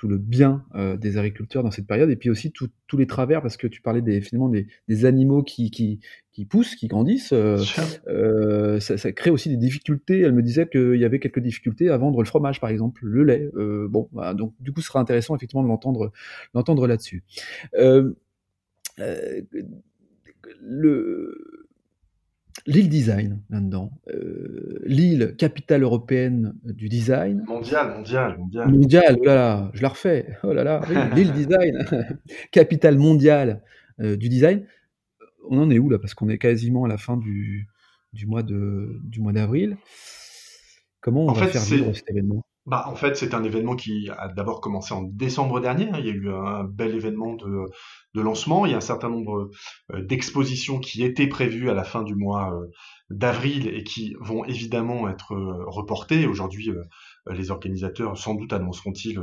tout 0.05 0.11
le 0.11 0.17
bien 0.19 0.63
euh, 0.75 0.97
des 0.97 1.17
agriculteurs 1.17 1.63
dans 1.63 1.71
cette 1.71 1.87
période, 1.87 2.11
et 2.11 2.15
puis 2.15 2.29
aussi 2.29 2.51
tous 2.51 2.97
les 2.97 3.07
travers, 3.07 3.41
parce 3.41 3.57
que 3.57 3.65
tu 3.65 3.81
parlais 3.81 4.03
des, 4.03 4.21
finalement 4.21 4.49
des, 4.49 4.67
des 4.87 5.05
animaux 5.05 5.41
qui, 5.41 5.71
qui, 5.71 5.99
qui, 6.31 6.45
poussent, 6.45 6.75
qui 6.75 6.87
grandissent, 6.87 7.33
euh, 7.33 7.57
euh, 8.07 8.79
ça, 8.79 8.97
ça, 8.97 9.11
crée 9.11 9.31
aussi 9.31 9.49
des 9.49 9.57
difficultés. 9.57 10.21
Elle 10.21 10.33
me 10.33 10.43
disait 10.43 10.67
qu'il 10.67 10.97
y 10.97 11.05
avait 11.05 11.19
quelques 11.19 11.39
difficultés 11.39 11.89
à 11.89 11.97
vendre 11.97 12.21
le 12.21 12.27
fromage, 12.27 12.61
par 12.61 12.69
exemple, 12.69 13.01
le 13.03 13.23
lait. 13.23 13.49
Bon, 13.89 14.07
bah, 14.11 14.35
donc 14.35 14.53
du 14.59 14.71
coup, 14.71 14.81
ce 14.81 14.87
sera 14.87 14.99
intéressant 14.99 15.35
effectivement 15.35 15.63
de 15.63 15.67
l'entendre, 15.67 16.11
l'entendre 16.53 16.85
là-dessus. 16.85 17.23
Le 20.61 21.54
l'île 22.65 22.89
design 22.89 23.41
là-dedans. 23.49 23.91
Euh, 24.07 24.79
l'île 24.85 25.35
capitale 25.37 25.83
européenne 25.83 26.55
du 26.63 26.89
design. 26.89 27.43
Mondial, 27.47 27.95
mondial, 27.95 28.37
mondial. 28.37 28.71
Mondial, 28.71 29.17
oh 29.19 29.25
là 29.25 29.35
là, 29.35 29.71
je 29.73 29.81
la 29.81 29.89
refais. 29.89 30.37
Oh 30.43 30.53
là 30.53 30.63
là, 30.63 30.81
l'île 31.15 31.33
design, 31.33 31.85
capitale 32.51 32.97
mondiale 32.97 33.61
euh, 33.99 34.15
du 34.15 34.29
design. 34.29 34.65
On 35.49 35.59
en 35.59 35.69
est 35.69 35.79
où 35.79 35.89
là? 35.89 35.99
Parce 35.99 36.13
qu'on 36.13 36.29
est 36.29 36.37
quasiment 36.37 36.85
à 36.85 36.87
la 36.87 36.97
fin 36.97 37.17
du, 37.17 37.67
du 38.13 38.25
mois 38.25 38.43
de 38.43 38.99
du 39.03 39.19
mois 39.19 39.33
d'avril. 39.33 39.77
Comment 41.01 41.25
on 41.25 41.33
va 41.33 41.47
faire 41.47 41.61
vivre 41.61 41.93
cet 41.93 42.09
événement? 42.09 42.43
Bah, 42.65 42.85
en 42.87 42.95
fait, 42.95 43.15
c'est 43.15 43.35
un 43.35 43.43
événement 43.43 43.75
qui 43.75 44.09
a 44.09 44.27
d'abord 44.27 44.59
commencé 44.59 44.93
en 44.93 45.03
décembre 45.03 45.59
dernier. 45.59 45.87
Il 45.99 46.05
y 46.05 46.09
a 46.09 46.13
eu 46.13 46.31
un 46.31 46.63
bel 46.63 46.95
événement 46.95 47.33
de, 47.33 47.65
de 48.15 48.21
lancement. 48.21 48.65
Il 48.65 48.71
y 48.71 48.73
a 48.73 48.77
un 48.77 48.81
certain 48.81 49.09
nombre 49.09 49.51
euh, 49.93 50.01
d'expositions 50.01 50.79
qui 50.79 51.03
étaient 51.03 51.27
prévues 51.27 51.69
à 51.69 51.75
la 51.75 51.83
fin 51.83 52.01
du 52.01 52.15
mois 52.15 52.51
euh, 52.53 52.65
d'avril 53.11 53.67
et 53.67 53.83
qui 53.83 54.15
vont 54.19 54.45
évidemment 54.45 55.07
être 55.07 55.33
euh, 55.33 55.63
reportées. 55.67 56.25
Aujourd'hui, 56.25 56.71
les 57.31 57.51
organisateurs 57.51 58.17
sans 58.17 58.35
doute 58.35 58.53
annonceront-ils 58.53 59.19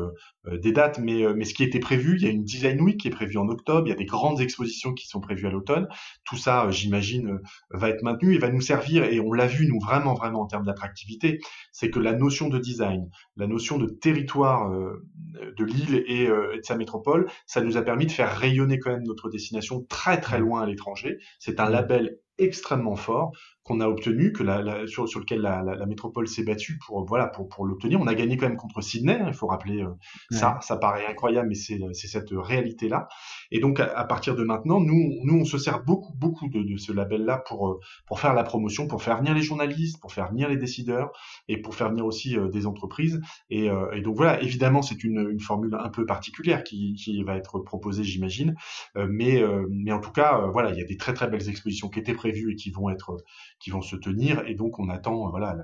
des 0.51 0.73
dates, 0.73 0.99
mais, 0.99 1.25
mais 1.35 1.45
ce 1.45 1.55
qui 1.55 1.63
était 1.63 1.79
prévu, 1.79 2.17
il 2.17 2.23
y 2.25 2.27
a 2.27 2.31
une 2.31 2.45
Design 2.45 2.81
Week 2.81 2.99
qui 2.99 3.09
est 3.09 3.13
prévue 3.13 3.39
en 3.39 3.49
octobre, 3.49 3.87
il 3.87 3.91
y 3.91 3.93
a 3.93 3.97
des 3.97 4.05
grandes 4.05 4.41
expositions 4.41 4.93
qui 4.93 5.07
sont 5.07 5.21
prévues 5.21 5.47
à 5.47 5.51
l'automne. 5.51 5.87
Tout 6.25 6.37
ça, 6.37 6.71
j'imagine, 6.71 7.39
va 7.71 7.89
être 7.89 8.03
maintenu 8.03 8.35
et 8.35 8.39
va 8.39 8.51
nous 8.51 8.61
servir, 8.61 9.05
et 9.05 9.21
on 9.21 9.33
l'a 9.33 9.47
vu, 9.47 9.69
nous, 9.69 9.79
vraiment, 9.81 10.15
vraiment 10.15 10.43
en 10.43 10.47
termes 10.47 10.65
d'attractivité, 10.65 11.41
c'est 11.71 11.91
que 11.91 12.01
la 12.01 12.13
notion 12.13 12.49
de 12.49 12.59
design, 12.59 13.09
la 13.37 13.47
notion 13.47 13.79
de 13.79 13.87
territoire 13.87 14.71
de 14.71 15.65
l'île 15.65 16.05
et, 16.07 16.25
et 16.25 16.27
de 16.29 16.63
sa 16.63 16.77
métropole, 16.77 17.29
ça 17.47 17.61
nous 17.61 17.77
a 17.77 17.83
permis 17.83 18.07
de 18.07 18.13
faire 18.13 18.37
rayonner 18.37 18.79
quand 18.79 18.91
même 18.91 19.05
notre 19.05 19.31
destination 19.31 19.85
très 19.89 20.21
très 20.21 20.39
loin 20.39 20.63
à 20.63 20.67
l'étranger. 20.67 21.19
C'est 21.39 21.61
un 21.61 21.71
label 21.71 22.19
extrêmement 22.39 22.97
fort 22.97 23.33
qu'on 23.65 23.81
a 23.81 23.87
obtenu, 23.87 24.33
que 24.33 24.43
la, 24.43 24.87
sur, 24.89 25.09
sur, 25.09 25.21
lequel 25.21 25.41
la, 25.41 25.63
la, 25.63 25.87
métropole 25.87 26.27
s'est 26.27 26.43
battue 26.43 26.79
pour 26.85 27.05
voilà 27.07 27.29
pour, 27.29 27.49
pour 27.49 27.65
l'obtenir. 27.65 28.01
On 28.01 28.09
a 28.09 28.15
gagné 28.15 28.37
quand 28.37 28.49
même 28.49 28.57
contre 28.57 28.81
Sydney, 28.81 29.15
hein, 29.15 29.27
il 29.29 29.35
faut 29.35 29.47
rappeler 29.47 29.83
euh, 29.83 29.91
ça. 30.31 30.59
Ça 30.63 30.77
paraît 30.77 31.07
incroyable, 31.07 31.49
mais 31.49 31.55
c'est 31.55 32.09
cette 32.09 32.31
réalité 32.33 32.89
là. 32.89 33.09
Et 33.53 33.61
donc 33.61 33.79
à, 33.79 34.05
partir 34.05 34.35
de 34.35 34.43
maintenant, 34.43 34.81
nous 34.81 35.13
nous 35.23 35.41
on 35.41 35.45
se 35.45 35.59
sert 35.59 35.85
beaucoup 35.85 36.13
beaucoup 36.15 36.49
de, 36.49 36.63
de 36.63 36.77
ce 36.77 36.93
label 36.93 37.25
là 37.25 37.39
pour 37.47 37.69
euh, 37.69 37.81
pour 38.07 38.19
faire 38.19 38.35
la 38.35 38.43
promotion, 38.43 38.89
pour 38.89 39.03
faire 39.03 39.19
venir 39.19 39.33
les 39.33 39.43
journalistes, 39.43 40.01
pour 40.01 40.13
faire 40.13 40.31
venir 40.31 40.49
les 40.49 40.57
décideurs 40.57 41.13
et 41.47 41.59
pour 41.59 41.77
faire 41.77 41.91
venir 41.91 42.05
aussi 42.05 42.37
euh, 42.37 42.49
des 42.49 42.67
entreprises. 42.67 43.21
Et, 43.49 43.69
et, 43.93 44.01
donc 44.01 44.17
voilà, 44.17 44.43
évidemment 44.43 44.83
c'est 44.83 45.05
une, 45.05 45.29
une, 45.31 45.41
formule 45.41 45.77
un 45.79 45.89
peu 45.89 46.05
particulière 46.05 46.65
qui, 46.65 46.95
qui 46.95 47.23
va 47.23 47.37
être 47.37 47.61
proposée, 47.61 48.03
j'imagine. 48.03 48.55
mais 48.97 49.43
mais 49.71 49.93
en 49.93 50.01
tout 50.01 50.11
cas 50.11 50.47
voilà, 50.53 50.71
il 50.73 50.79
y 50.79 50.81
a 50.81 50.85
des 50.85 50.97
très 50.97 51.15
très 51.15 51.29
belles 51.29 51.49
expositions 51.49 51.89
qui 51.89 52.01
étaient 52.01 52.15
prévues 52.15 52.53
et 52.53 52.57
qui 52.57 52.71
vont 52.71 52.91
être 52.91 53.19
qui 53.63 53.71
vont 53.71 53.81
se 53.81 53.97
tenir. 53.97 54.43
Et 54.47 54.55
donc, 54.55 54.79
on 54.79 54.89
attend 54.89 55.31
voilà, 55.31 55.57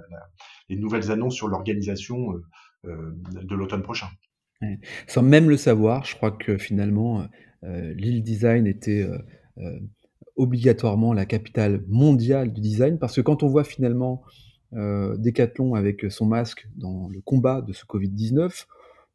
les 0.68 0.76
nouvelles 0.76 1.10
annonces 1.10 1.34
sur 1.34 1.48
l'organisation 1.48 2.32
euh, 2.32 2.42
euh, 2.86 3.12
de 3.42 3.54
l'automne 3.54 3.82
prochain. 3.82 4.06
Sans 5.06 5.22
même 5.22 5.48
le 5.50 5.56
savoir, 5.56 6.04
je 6.04 6.16
crois 6.16 6.30
que 6.30 6.58
finalement, 6.58 7.26
euh, 7.64 7.92
l'île 7.94 8.22
design 8.22 8.66
était 8.66 9.08
obligatoirement 10.36 11.12
la 11.12 11.26
capitale 11.26 11.82
mondiale 11.88 12.52
du 12.52 12.60
design, 12.60 12.98
parce 12.98 13.16
que 13.16 13.20
quand 13.20 13.42
on 13.42 13.48
voit 13.48 13.64
finalement 13.64 14.22
Decathlon 14.72 15.74
avec 15.74 16.10
son 16.10 16.26
masque 16.26 16.68
dans 16.76 17.08
le 17.08 17.20
combat 17.20 17.62
de 17.62 17.72
ce 17.72 17.84
Covid-19, 17.84 18.34
vous 18.34 18.42
ne 18.42 18.48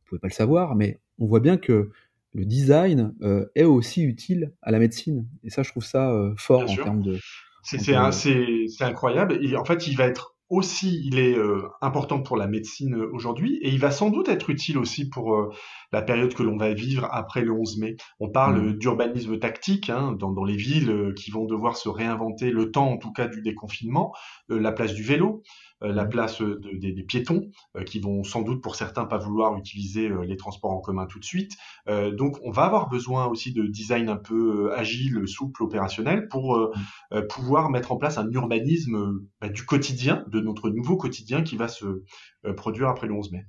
pouvez 0.05 0.19
pas 0.19 0.27
le 0.27 0.33
savoir, 0.33 0.75
mais 0.75 0.99
on 1.19 1.27
voit 1.27 1.39
bien 1.39 1.57
que 1.57 1.91
le 2.33 2.45
design 2.45 3.13
est 3.55 3.63
aussi 3.63 4.01
utile 4.01 4.53
à 4.61 4.71
la 4.71 4.79
médecine. 4.79 5.27
Et 5.43 5.49
ça, 5.49 5.63
je 5.63 5.69
trouve 5.69 5.85
ça 5.85 6.33
fort 6.37 6.69
en 6.69 6.75
termes 6.75 7.01
de, 7.01 7.19
c'est 7.63 8.81
incroyable. 8.81 9.39
Et 9.41 9.55
en 9.55 9.65
fait, 9.65 9.87
il 9.87 9.97
va 9.97 10.05
être 10.05 10.33
aussi, 10.49 11.01
il 11.05 11.17
est 11.17 11.35
euh, 11.35 11.67
important 11.81 12.21
pour 12.21 12.37
la 12.37 12.47
médecine 12.47 12.95
euh, 12.95 13.09
aujourd'hui 13.11 13.57
et 13.63 13.69
il 13.69 13.79
va 13.79 13.89
sans 13.89 14.09
doute 14.09 14.29
être 14.29 14.49
utile 14.49 14.77
aussi 14.77 15.09
pour 15.09 15.33
euh, 15.33 15.49
la 15.93 16.01
période 16.01 16.33
que 16.33 16.43
l'on 16.43 16.57
va 16.57 16.73
vivre 16.73 17.07
après 17.11 17.41
le 17.41 17.53
11 17.53 17.77
mai. 17.77 17.95
On 18.19 18.29
parle 18.29 18.61
mmh. 18.61 18.73
d'urbanisme 18.79 19.39
tactique 19.39 19.89
hein, 19.89 20.11
dans, 20.11 20.31
dans, 20.31 20.43
les 20.43 20.57
villes 20.57 21.13
qui 21.15 21.31
vont 21.31 21.45
devoir 21.45 21.77
se 21.77 21.87
réinventer 21.87 22.51
le 22.51 22.71
temps, 22.71 22.89
en 22.89 22.97
tout 22.97 23.13
cas, 23.13 23.27
du 23.27 23.41
déconfinement, 23.41 24.13
la 24.49 24.71
place 24.71 24.93
du 24.93 25.03
vélo, 25.03 25.43
la 25.81 26.05
mmh. 26.05 26.09
place 26.09 26.41
des, 26.41 26.91
des, 26.91 27.03
piétons 27.03 27.49
qui 27.85 27.99
vont 27.99 28.23
sans 28.23 28.41
doute 28.41 28.61
pour 28.61 28.75
certains 28.75 29.05
pas 29.05 29.17
vouloir 29.17 29.57
utiliser 29.57 30.09
les 30.25 30.37
transports 30.37 30.71
en 30.71 30.79
commun 30.79 31.05
tout 31.05 31.19
de 31.19 31.25
suite. 31.25 31.53
donc, 31.87 32.37
on 32.43 32.51
va 32.51 32.63
avoir 32.63 32.89
besoin 32.89 33.27
aussi 33.27 33.53
de 33.53 33.63
design 33.63 34.09
un 34.09 34.17
peu 34.17 34.73
agile, 34.73 35.27
souple, 35.27 35.63
opérationnel 35.63 36.27
pour 36.27 36.57
mmh. 36.57 37.27
pouvoir 37.27 37.69
mettre 37.69 37.91
en 37.91 37.97
place 37.97 38.17
un 38.17 38.29
urbanisme 38.31 39.19
bah, 39.41 39.49
du 39.49 39.65
quotidien 39.65 40.25
de 40.27 40.39
notre 40.39 40.69
nouveau 40.69 40.97
quotidien 40.97 41.43
qui 41.43 41.57
va 41.57 41.67
se 41.67 42.03
euh, 42.45 42.53
produire 42.53 42.89
après 42.89 43.07
le 43.07 43.13
11 43.13 43.31
mai. 43.31 43.45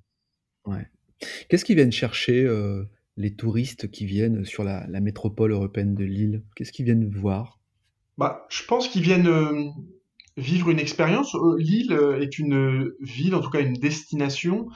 Ouais. 0.67 0.87
Qu'est-ce 1.49 1.65
qu'ils 1.65 1.77
viennent 1.77 1.93
chercher 1.93 2.45
euh, 2.45 2.85
les 3.17 3.35
touristes 3.35 3.91
qui 3.91 4.07
viennent 4.07 4.45
sur 4.45 4.65
la, 4.65 4.87
métropole 5.01 5.53
européenne 5.53 5.95
de 5.95 6.05
Lille? 6.05 6.43
Qu'est-ce 6.57 6.73
qu'ils 6.73 6.85
viennent 6.85 7.09
voir? 7.09 7.61
Bah, 8.19 8.47
Je 8.51 8.65
pense 8.65 8.89
qu'ils 8.89 9.03
viennent 9.03 9.29
euh, 9.29 9.69
vivre 10.37 10.71
une 10.71 10.79
expérience. 10.79 11.37
Lille 11.59 11.99
est 12.21 12.39
une 12.39 12.91
ville, 13.01 13.35
en 13.35 13.41
tout 13.41 13.51
cas 13.51 13.61
une 13.61 13.75
destination 13.75 14.69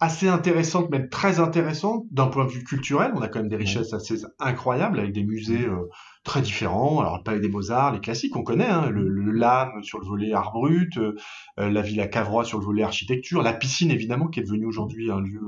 assez 0.00 0.28
intéressante, 0.28 0.90
même 0.90 1.08
très 1.08 1.40
intéressante 1.40 2.04
d'un 2.10 2.26
point 2.26 2.44
de 2.44 2.50
vue 2.50 2.64
culturel. 2.64 3.12
On 3.14 3.20
a 3.20 3.28
quand 3.28 3.40
même 3.40 3.48
des 3.48 3.56
richesses 3.56 3.92
assez 3.92 4.22
incroyables 4.38 5.00
avec 5.00 5.12
des 5.12 5.24
musées 5.24 5.66
euh, 5.66 5.88
très 6.28 6.42
différents. 6.42 7.00
Alors, 7.00 7.16
le 7.16 7.22
Palais 7.22 7.40
des 7.40 7.48
Beaux-Arts, 7.48 7.94
les 7.94 8.00
classiques 8.00 8.32
qu'on 8.32 8.44
connaît, 8.44 8.66
hein, 8.66 8.90
le, 8.90 9.08
le 9.08 9.32
LAM 9.32 9.82
sur 9.82 9.98
le 9.98 10.06
volet 10.06 10.32
art 10.32 10.52
brut, 10.52 10.96
euh, 10.98 11.16
euh, 11.58 11.70
la 11.70 11.80
Villa 11.82 12.06
Cavrois 12.06 12.44
sur 12.44 12.58
le 12.58 12.64
volet 12.64 12.82
architecture, 12.82 13.42
la 13.42 13.54
piscine 13.54 13.90
évidemment 13.90 14.28
qui 14.28 14.40
est 14.40 14.42
devenue 14.42 14.66
aujourd'hui 14.66 15.10
un 15.10 15.20
lieu 15.20 15.40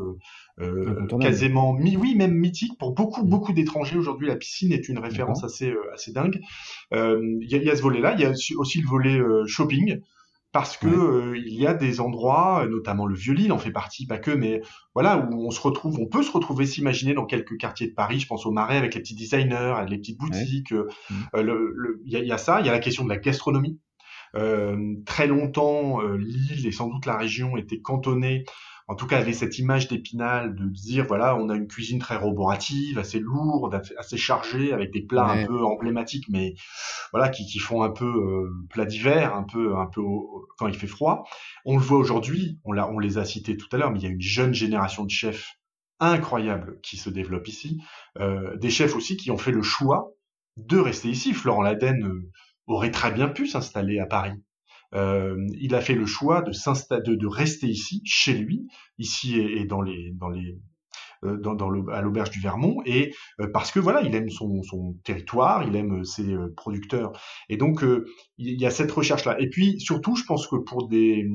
euh, 0.60 1.06
quasiment 1.20 1.72
mi 1.72 1.96
oui 1.96 2.14
même 2.14 2.34
mythique 2.34 2.78
pour 2.78 2.92
beaucoup 2.92 3.24
mm. 3.24 3.28
beaucoup 3.28 3.52
d'étrangers 3.52 3.98
aujourd'hui. 3.98 4.26
La 4.26 4.36
piscine 4.36 4.72
est 4.72 4.88
une 4.88 4.98
référence 4.98 5.44
assez 5.44 5.72
assez 5.92 6.12
dingue. 6.12 6.40
Il 6.92 7.46
y, 7.46 7.56
y, 7.56 7.70
a 7.70 7.76
ce 7.76 7.82
volet-là. 7.82 8.14
Il 8.14 8.20
y 8.20 8.24
a 8.24 8.30
aussi 8.30 8.80
le 8.80 8.88
volet 8.88 9.20
shopping 9.46 10.00
parce 10.52 10.76
que 10.76 10.88
euh, 10.88 11.38
il 11.38 11.54
y 11.54 11.66
a 11.66 11.74
des 11.74 12.00
endroits, 12.00 12.66
notamment 12.68 13.06
le 13.06 13.14
Vieux-Lille 13.14 13.52
en 13.52 13.58
fait 13.58 13.70
partie, 13.70 14.06
pas 14.06 14.18
que, 14.18 14.30
mais 14.30 14.62
voilà 14.94 15.28
où 15.30 15.46
on 15.46 15.50
se 15.50 15.60
retrouve, 15.60 15.98
on 16.00 16.06
peut 16.06 16.22
se 16.22 16.32
retrouver, 16.32 16.66
s'imaginer 16.66 17.14
dans 17.14 17.24
quelques 17.24 17.56
quartiers 17.56 17.88
de 17.88 17.94
Paris. 17.94 18.20
Je 18.20 18.26
pense 18.26 18.46
au 18.46 18.50
Marais 18.50 18.76
avec 18.76 18.94
les 18.94 19.00
petits 19.00 19.14
designers, 19.14 19.84
les 19.88 19.98
petites 19.98 20.18
boutiques. 20.18 20.72
Euh, 20.72 20.88
mmh. 21.10 21.14
euh, 21.36 22.00
il 22.04 22.12
y, 22.12 22.32
a, 22.32 22.38
ça. 22.38 22.60
Il 22.60 22.66
y 22.66 22.68
a 22.68 22.72
la 22.72 22.80
question 22.80 23.04
de 23.04 23.08
la 23.08 23.18
gastronomie. 23.18 23.78
très 25.06 25.26
longtemps, 25.28 26.00
l'île 26.02 26.66
et 26.66 26.72
sans 26.72 26.88
doute 26.88 27.06
la 27.06 27.16
région 27.16 27.56
étaient 27.56 27.80
cantonnée 27.80 28.44
en 28.90 28.96
tout 28.96 29.06
cas, 29.06 29.18
avait 29.18 29.32
cette 29.32 29.56
image 29.60 29.86
d'Épinal 29.86 30.56
de 30.56 30.66
dire 30.66 31.06
voilà, 31.06 31.36
on 31.36 31.48
a 31.48 31.54
une 31.54 31.68
cuisine 31.68 32.00
très 32.00 32.16
roborative, 32.16 32.98
assez 32.98 33.20
lourde, 33.20 33.80
assez 33.96 34.16
chargée, 34.16 34.72
avec 34.72 34.92
des 34.92 35.02
plats 35.02 35.28
un 35.28 35.46
peu 35.46 35.64
emblématiques, 35.64 36.28
mais 36.28 36.56
voilà, 37.12 37.28
qui, 37.28 37.46
qui 37.46 37.60
font 37.60 37.84
un 37.84 37.90
peu 37.90 38.04
euh, 38.04 38.50
plat 38.68 38.84
d'hiver, 38.84 39.36
un 39.36 39.44
peu, 39.44 39.76
un 39.76 39.86
peu 39.86 40.02
quand 40.58 40.66
il 40.66 40.74
fait 40.74 40.88
froid. 40.88 41.22
On 41.64 41.76
le 41.76 41.82
voit 41.82 41.98
aujourd'hui, 41.98 42.58
on, 42.64 42.76
on 42.76 42.98
les 42.98 43.16
a 43.16 43.24
cités 43.24 43.56
tout 43.56 43.68
à 43.70 43.76
l'heure, 43.76 43.92
mais 43.92 44.00
il 44.00 44.02
y 44.02 44.08
a 44.08 44.10
une 44.10 44.20
jeune 44.20 44.54
génération 44.54 45.04
de 45.04 45.10
chefs 45.10 45.52
incroyables 46.00 46.80
qui 46.82 46.96
se 46.96 47.10
développe 47.10 47.46
ici, 47.46 47.80
euh, 48.18 48.56
des 48.56 48.70
chefs 48.70 48.96
aussi 48.96 49.16
qui 49.16 49.30
ont 49.30 49.38
fait 49.38 49.52
le 49.52 49.62
choix 49.62 50.10
de 50.56 50.78
rester 50.78 51.10
ici. 51.10 51.32
Florent 51.32 51.62
Laden 51.62 52.02
euh, 52.02 52.30
aurait 52.66 52.90
très 52.90 53.12
bien 53.12 53.28
pu 53.28 53.46
s'installer 53.46 54.00
à 54.00 54.06
Paris. 54.06 54.32
Euh, 54.94 55.36
il 55.60 55.74
a 55.74 55.80
fait 55.80 55.94
le 55.94 56.06
choix 56.06 56.42
de 56.42 56.52
s'installer, 56.52 57.16
de, 57.16 57.26
rester 57.26 57.68
ici, 57.68 58.02
chez 58.04 58.34
lui, 58.34 58.66
ici 58.98 59.38
et, 59.38 59.64
dans 59.64 59.82
les, 59.82 60.10
dans 60.14 60.28
les, 60.28 60.58
euh, 61.24 61.36
dans, 61.36 61.54
dans 61.54 61.68
le, 61.68 61.92
à 61.92 62.00
l'auberge 62.02 62.30
du 62.30 62.40
Vermont 62.40 62.82
et 62.84 63.14
euh, 63.40 63.48
parce 63.52 63.70
que 63.70 63.78
voilà 63.78 64.02
il 64.02 64.14
aime 64.14 64.30
son, 64.30 64.62
son 64.62 64.96
territoire 65.04 65.62
il 65.62 65.76
aime 65.76 66.04
ses 66.04 66.34
producteurs 66.56 67.12
et 67.48 67.56
donc 67.56 67.84
il 68.38 68.60
y 68.60 68.66
a 68.66 68.70
cette 68.70 68.90
recherche 68.90 69.24
là 69.24 69.38
et 69.38 69.48
puis 69.48 69.78
surtout 69.80 70.16
je 70.16 70.24
pense 70.24 70.46
que 70.46 70.56
pour 70.56 70.88
des 70.88 71.28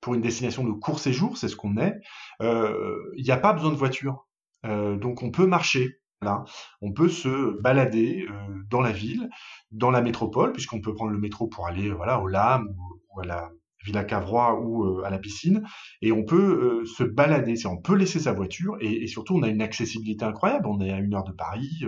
pour 0.00 0.14
une 0.14 0.20
destination 0.20 0.64
de 0.64 0.72
court 0.72 1.00
séjour 1.00 1.36
c'est 1.36 1.48
ce 1.48 1.56
qu'on 1.56 1.78
est 1.78 1.94
il 2.40 3.24
n'y 3.24 3.30
a 3.30 3.38
pas 3.38 3.52
besoin 3.52 3.70
de 3.70 3.76
voiture 3.76 4.26
donc 4.64 5.22
on 5.22 5.30
peut 5.30 5.46
marcher 5.46 5.96
Là, 6.22 6.44
on 6.82 6.92
peut 6.92 7.08
se 7.08 7.58
balader 7.62 8.26
dans 8.68 8.82
la 8.82 8.92
ville, 8.92 9.30
dans 9.70 9.90
la 9.90 10.02
métropole, 10.02 10.52
puisqu'on 10.52 10.82
peut 10.82 10.92
prendre 10.92 11.12
le 11.12 11.18
métro 11.18 11.46
pour 11.46 11.66
aller 11.66 11.90
voilà 11.90 12.20
au 12.20 12.26
LAM 12.26 12.68
ou 12.68 12.99
à 13.18 13.26
la 13.26 13.50
Villa 13.84 14.04
Cavrois 14.04 14.60
ou 14.60 14.84
euh, 14.84 15.04
à 15.04 15.10
la 15.10 15.18
piscine, 15.18 15.62
et 16.02 16.12
on 16.12 16.24
peut 16.24 16.82
euh, 16.82 16.84
se 16.84 17.02
balader, 17.02 17.54
on 17.66 17.78
peut 17.78 17.96
laisser 17.96 18.20
sa 18.20 18.32
voiture, 18.32 18.76
et, 18.80 19.06
surtout 19.06 19.36
on 19.36 19.42
a 19.42 19.48
une 19.48 19.62
accessibilité 19.62 20.24
incroyable, 20.24 20.66
on 20.66 20.80
est 20.80 20.92
à 20.92 20.98
une 20.98 21.14
heure 21.14 21.24
de 21.24 21.32
Paris, 21.32 21.84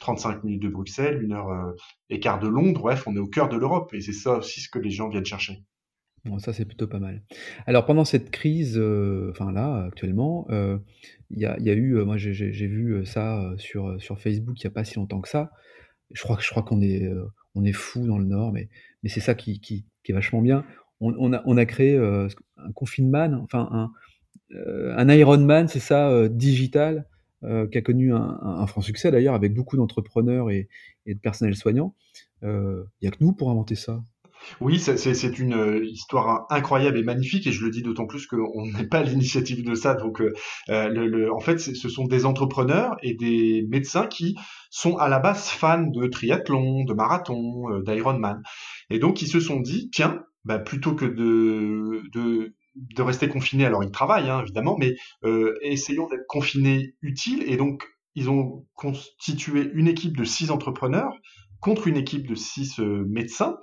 35 0.00 0.36
euh, 0.36 0.40
minutes 0.44 0.62
de 0.62 0.68
Bruxelles, 0.68 1.22
une 1.22 1.32
heure 1.32 1.74
et 2.10 2.20
quart 2.20 2.38
de 2.38 2.48
Londres, 2.48 2.80
bref, 2.80 3.06
on 3.06 3.14
est 3.16 3.20
au 3.20 3.28
cœur 3.28 3.48
de 3.48 3.56
l'Europe, 3.56 3.92
et 3.92 4.00
c'est 4.00 4.12
ça 4.12 4.38
aussi 4.38 4.60
ce 4.60 4.68
que 4.68 4.78
les 4.78 4.90
gens 4.90 5.08
viennent 5.08 5.24
chercher. 5.24 5.62
Bon, 6.24 6.40
ça 6.40 6.52
c'est 6.52 6.64
plutôt 6.64 6.88
pas 6.88 6.98
mal. 6.98 7.22
Alors 7.66 7.86
pendant 7.86 8.04
cette 8.04 8.30
crise, 8.32 8.80
enfin 9.30 9.52
là 9.52 9.84
actuellement, 9.86 10.48
il 11.30 11.38
y, 11.38 11.46
a, 11.46 11.74
eu, 11.74 12.02
moi 12.04 12.16
j'ai 12.16 12.32
vu 12.66 13.06
ça 13.06 13.52
sur, 13.58 14.00
sur 14.00 14.18
Facebook 14.18 14.56
il 14.60 14.66
n'y 14.66 14.72
a 14.72 14.74
pas 14.74 14.84
si 14.84 14.96
longtemps 14.96 15.20
que 15.20 15.28
ça. 15.28 15.52
Je 16.12 16.22
crois, 16.22 16.38
je 16.40 16.50
crois 16.50 16.62
qu'on 16.62 16.80
est, 16.80 17.08
on 17.56 17.64
est 17.64 17.72
fou 17.72 18.06
dans 18.06 18.18
le 18.18 18.26
Nord, 18.26 18.52
mais, 18.52 18.68
c'est 19.06 19.20
ça 19.20 19.34
qui, 19.34 19.60
est 20.08 20.12
vachement 20.12 20.42
bien. 20.42 20.64
On, 21.00 21.32
a, 21.32 21.66
créé 21.66 21.96
euh, 21.96 22.28
un 22.56 22.72
confinement, 22.72 23.30
enfin 23.42 23.68
un, 23.70 23.92
euh, 24.54 25.14
Ironman, 25.14 25.68
c'est 25.68 25.80
ça, 25.80 26.10
euh, 26.10 26.28
digital, 26.28 27.06
qui 27.70 27.78
a 27.78 27.82
connu 27.82 28.12
un, 28.12 28.66
franc 28.66 28.80
succès 28.80 29.12
d'ailleurs 29.12 29.34
avec 29.34 29.54
beaucoup 29.54 29.76
d'entrepreneurs 29.76 30.50
et, 30.50 30.68
de 31.06 31.18
personnel 31.18 31.54
soignant. 31.54 31.94
Il 32.42 32.48
n'y 33.02 33.08
a 33.08 33.10
que 33.10 33.22
nous 33.22 33.32
pour 33.32 33.50
inventer 33.50 33.76
ça. 33.76 34.02
Oui, 34.60 34.78
c'est 34.78 35.38
une 35.38 35.82
histoire 35.84 36.46
incroyable 36.50 36.98
et 36.98 37.02
magnifique, 37.02 37.46
et 37.46 37.52
je 37.52 37.64
le 37.64 37.70
dis 37.70 37.82
d'autant 37.82 38.06
plus 38.06 38.26
qu'on 38.26 38.66
n'est 38.76 38.86
pas 38.86 38.98
à 38.98 39.02
l'initiative 39.02 39.64
de 39.64 39.74
ça. 39.74 39.94
Donc, 39.94 40.22
le, 40.68 41.32
en 41.32 41.40
fait, 41.40 41.58
ce 41.58 41.88
sont 41.88 42.04
des 42.04 42.26
entrepreneurs 42.26 42.96
et 43.02 43.14
des 43.14 43.66
médecins 43.68 44.06
qui 44.06 44.36
sont 44.70 44.96
à 44.96 45.08
la 45.08 45.18
base 45.18 45.48
fans 45.48 45.86
de 45.86 46.06
triathlon, 46.06 46.84
de 46.84 46.94
marathon, 46.94 47.80
d'Ironman, 47.80 48.42
et 48.90 48.98
donc 48.98 49.22
ils 49.22 49.28
se 49.28 49.40
sont 49.40 49.60
dit, 49.60 49.90
tiens, 49.92 50.22
bah, 50.44 50.58
plutôt 50.58 50.94
que 50.94 51.04
de 51.04 53.02
rester 53.02 53.28
confinés. 53.28 53.66
Alors 53.66 53.82
ils 53.84 53.90
travaillent 53.90 54.30
hein, 54.30 54.42
évidemment, 54.42 54.76
mais 54.78 54.96
essayons 55.62 56.08
d'être 56.08 56.26
confinés 56.28 56.94
utiles. 57.02 57.42
Et 57.46 57.56
donc 57.56 57.84
ils 58.14 58.30
ont 58.30 58.66
constitué 58.74 59.70
une 59.74 59.88
équipe 59.88 60.16
de 60.16 60.24
six 60.24 60.50
entrepreneurs 60.50 61.12
contre 61.60 61.88
une 61.88 61.96
équipe 61.96 62.26
de 62.26 62.34
six 62.34 62.78
médecins 62.78 63.56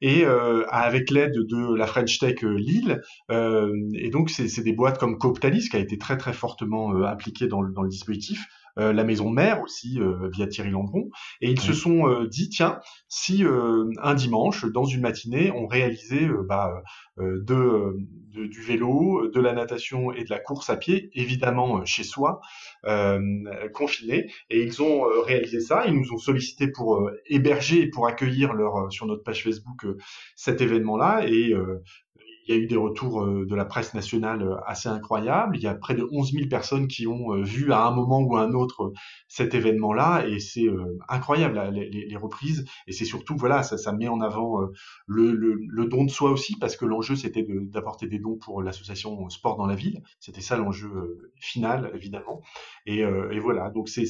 et 0.00 0.24
euh, 0.24 0.64
avec 0.70 1.10
l'aide 1.10 1.34
de 1.34 1.74
la 1.74 1.86
French 1.86 2.18
Tech 2.18 2.42
euh, 2.42 2.54
Lille. 2.54 3.02
Euh, 3.30 3.72
et 3.94 4.10
donc, 4.10 4.30
c'est 4.30 4.62
des 4.62 4.72
boîtes 4.72 4.98
comme 4.98 5.18
Cooptalis 5.18 5.68
qui 5.68 5.76
a 5.76 5.80
été 5.80 5.98
très 5.98 6.16
très 6.16 6.32
fortement 6.32 6.94
impliqué 7.04 7.46
dans 7.46 7.62
le, 7.62 7.72
dans 7.72 7.82
le 7.82 7.88
dispositif. 7.88 8.46
Euh, 8.78 8.92
la 8.92 9.04
maison 9.04 9.30
mère 9.30 9.62
aussi 9.62 10.00
via 10.32 10.46
Thierry 10.46 10.70
Landron 10.70 11.10
et 11.40 11.50
ils 11.50 11.60
se 11.60 11.72
sont 11.72 12.24
dit 12.24 12.48
tiens 12.48 12.80
si 13.08 13.44
un 14.02 14.14
dimanche 14.14 14.64
dans 14.66 14.84
une 14.84 15.00
matinée 15.00 15.50
on 15.50 15.66
réalisait 15.66 16.28
bah, 16.48 16.82
de, 17.18 17.96
du 18.32 18.62
vélo 18.62 19.28
de 19.28 19.40
la 19.40 19.52
natation 19.52 20.12
et 20.12 20.24
de 20.24 20.30
la 20.30 20.38
course 20.38 20.70
à 20.70 20.76
pied 20.76 21.10
évidemment 21.14 21.84
chez 21.84 22.04
soi 22.04 22.40
confiné 23.72 24.30
et 24.50 24.62
ils 24.62 24.82
ont 24.82 25.04
réalisé 25.24 25.60
ça. 25.60 25.84
Ils 25.86 25.94
nous 25.94 26.12
ont 26.12 26.18
sollicité 26.18 26.68
pour 26.68 27.10
héberger 27.26 27.82
et 27.82 27.90
pour 27.90 28.06
accueillir 28.06 28.52
leur 28.52 28.92
sur 28.92 29.06
notre 29.06 29.22
page 29.22 29.44
Facebook 29.44 29.84
cet 30.36 30.60
événement-là. 30.60 31.26
Et 31.26 31.52
euh, 31.52 31.82
il 32.50 32.56
y 32.56 32.58
a 32.58 32.62
eu 32.62 32.66
des 32.66 32.76
retours 32.76 33.22
euh, 33.22 33.46
de 33.46 33.54
la 33.54 33.64
presse 33.64 33.94
nationale 33.94 34.42
euh, 34.42 34.56
assez 34.66 34.88
incroyables. 34.88 35.56
Il 35.56 35.62
y 35.62 35.68
a 35.68 35.74
près 35.74 35.94
de 35.94 36.06
11 36.10 36.32
000 36.32 36.48
personnes 36.48 36.88
qui 36.88 37.06
ont 37.06 37.40
vu 37.42 37.72
à 37.72 37.86
un 37.86 37.92
moment 37.92 38.20
ou 38.20 38.36
à 38.36 38.42
un 38.42 38.54
autre 38.54 38.92
cet 39.28 39.54
événement-là, 39.54 40.26
et 40.26 40.40
c'est 40.40 40.66
incroyable 41.08 41.60
les, 41.72 42.16
reprises. 42.16 42.64
Et 42.86 42.92
c'est 42.92 43.04
surtout 43.04 43.36
voilà, 43.36 43.62
ça, 43.62 43.92
met 43.92 44.08
en 44.08 44.20
avant 44.20 44.58
le, 45.06 45.86
don 45.86 46.04
de 46.04 46.10
soi 46.10 46.30
aussi, 46.32 46.56
parce 46.56 46.76
que 46.76 46.84
l'enjeu 46.84 47.14
c'était 47.14 47.46
d'apporter 47.48 48.06
des 48.08 48.18
dons 48.18 48.36
pour 48.36 48.62
l'association 48.62 49.28
Sport 49.28 49.56
dans 49.56 49.66
la 49.66 49.76
ville. 49.76 50.02
C'était 50.18 50.40
ça 50.40 50.56
l'enjeu 50.56 50.90
final 51.36 51.90
évidemment. 51.94 52.42
Et, 52.86 53.04
voilà, 53.38 53.70
donc 53.70 53.88
c'est 53.88 54.04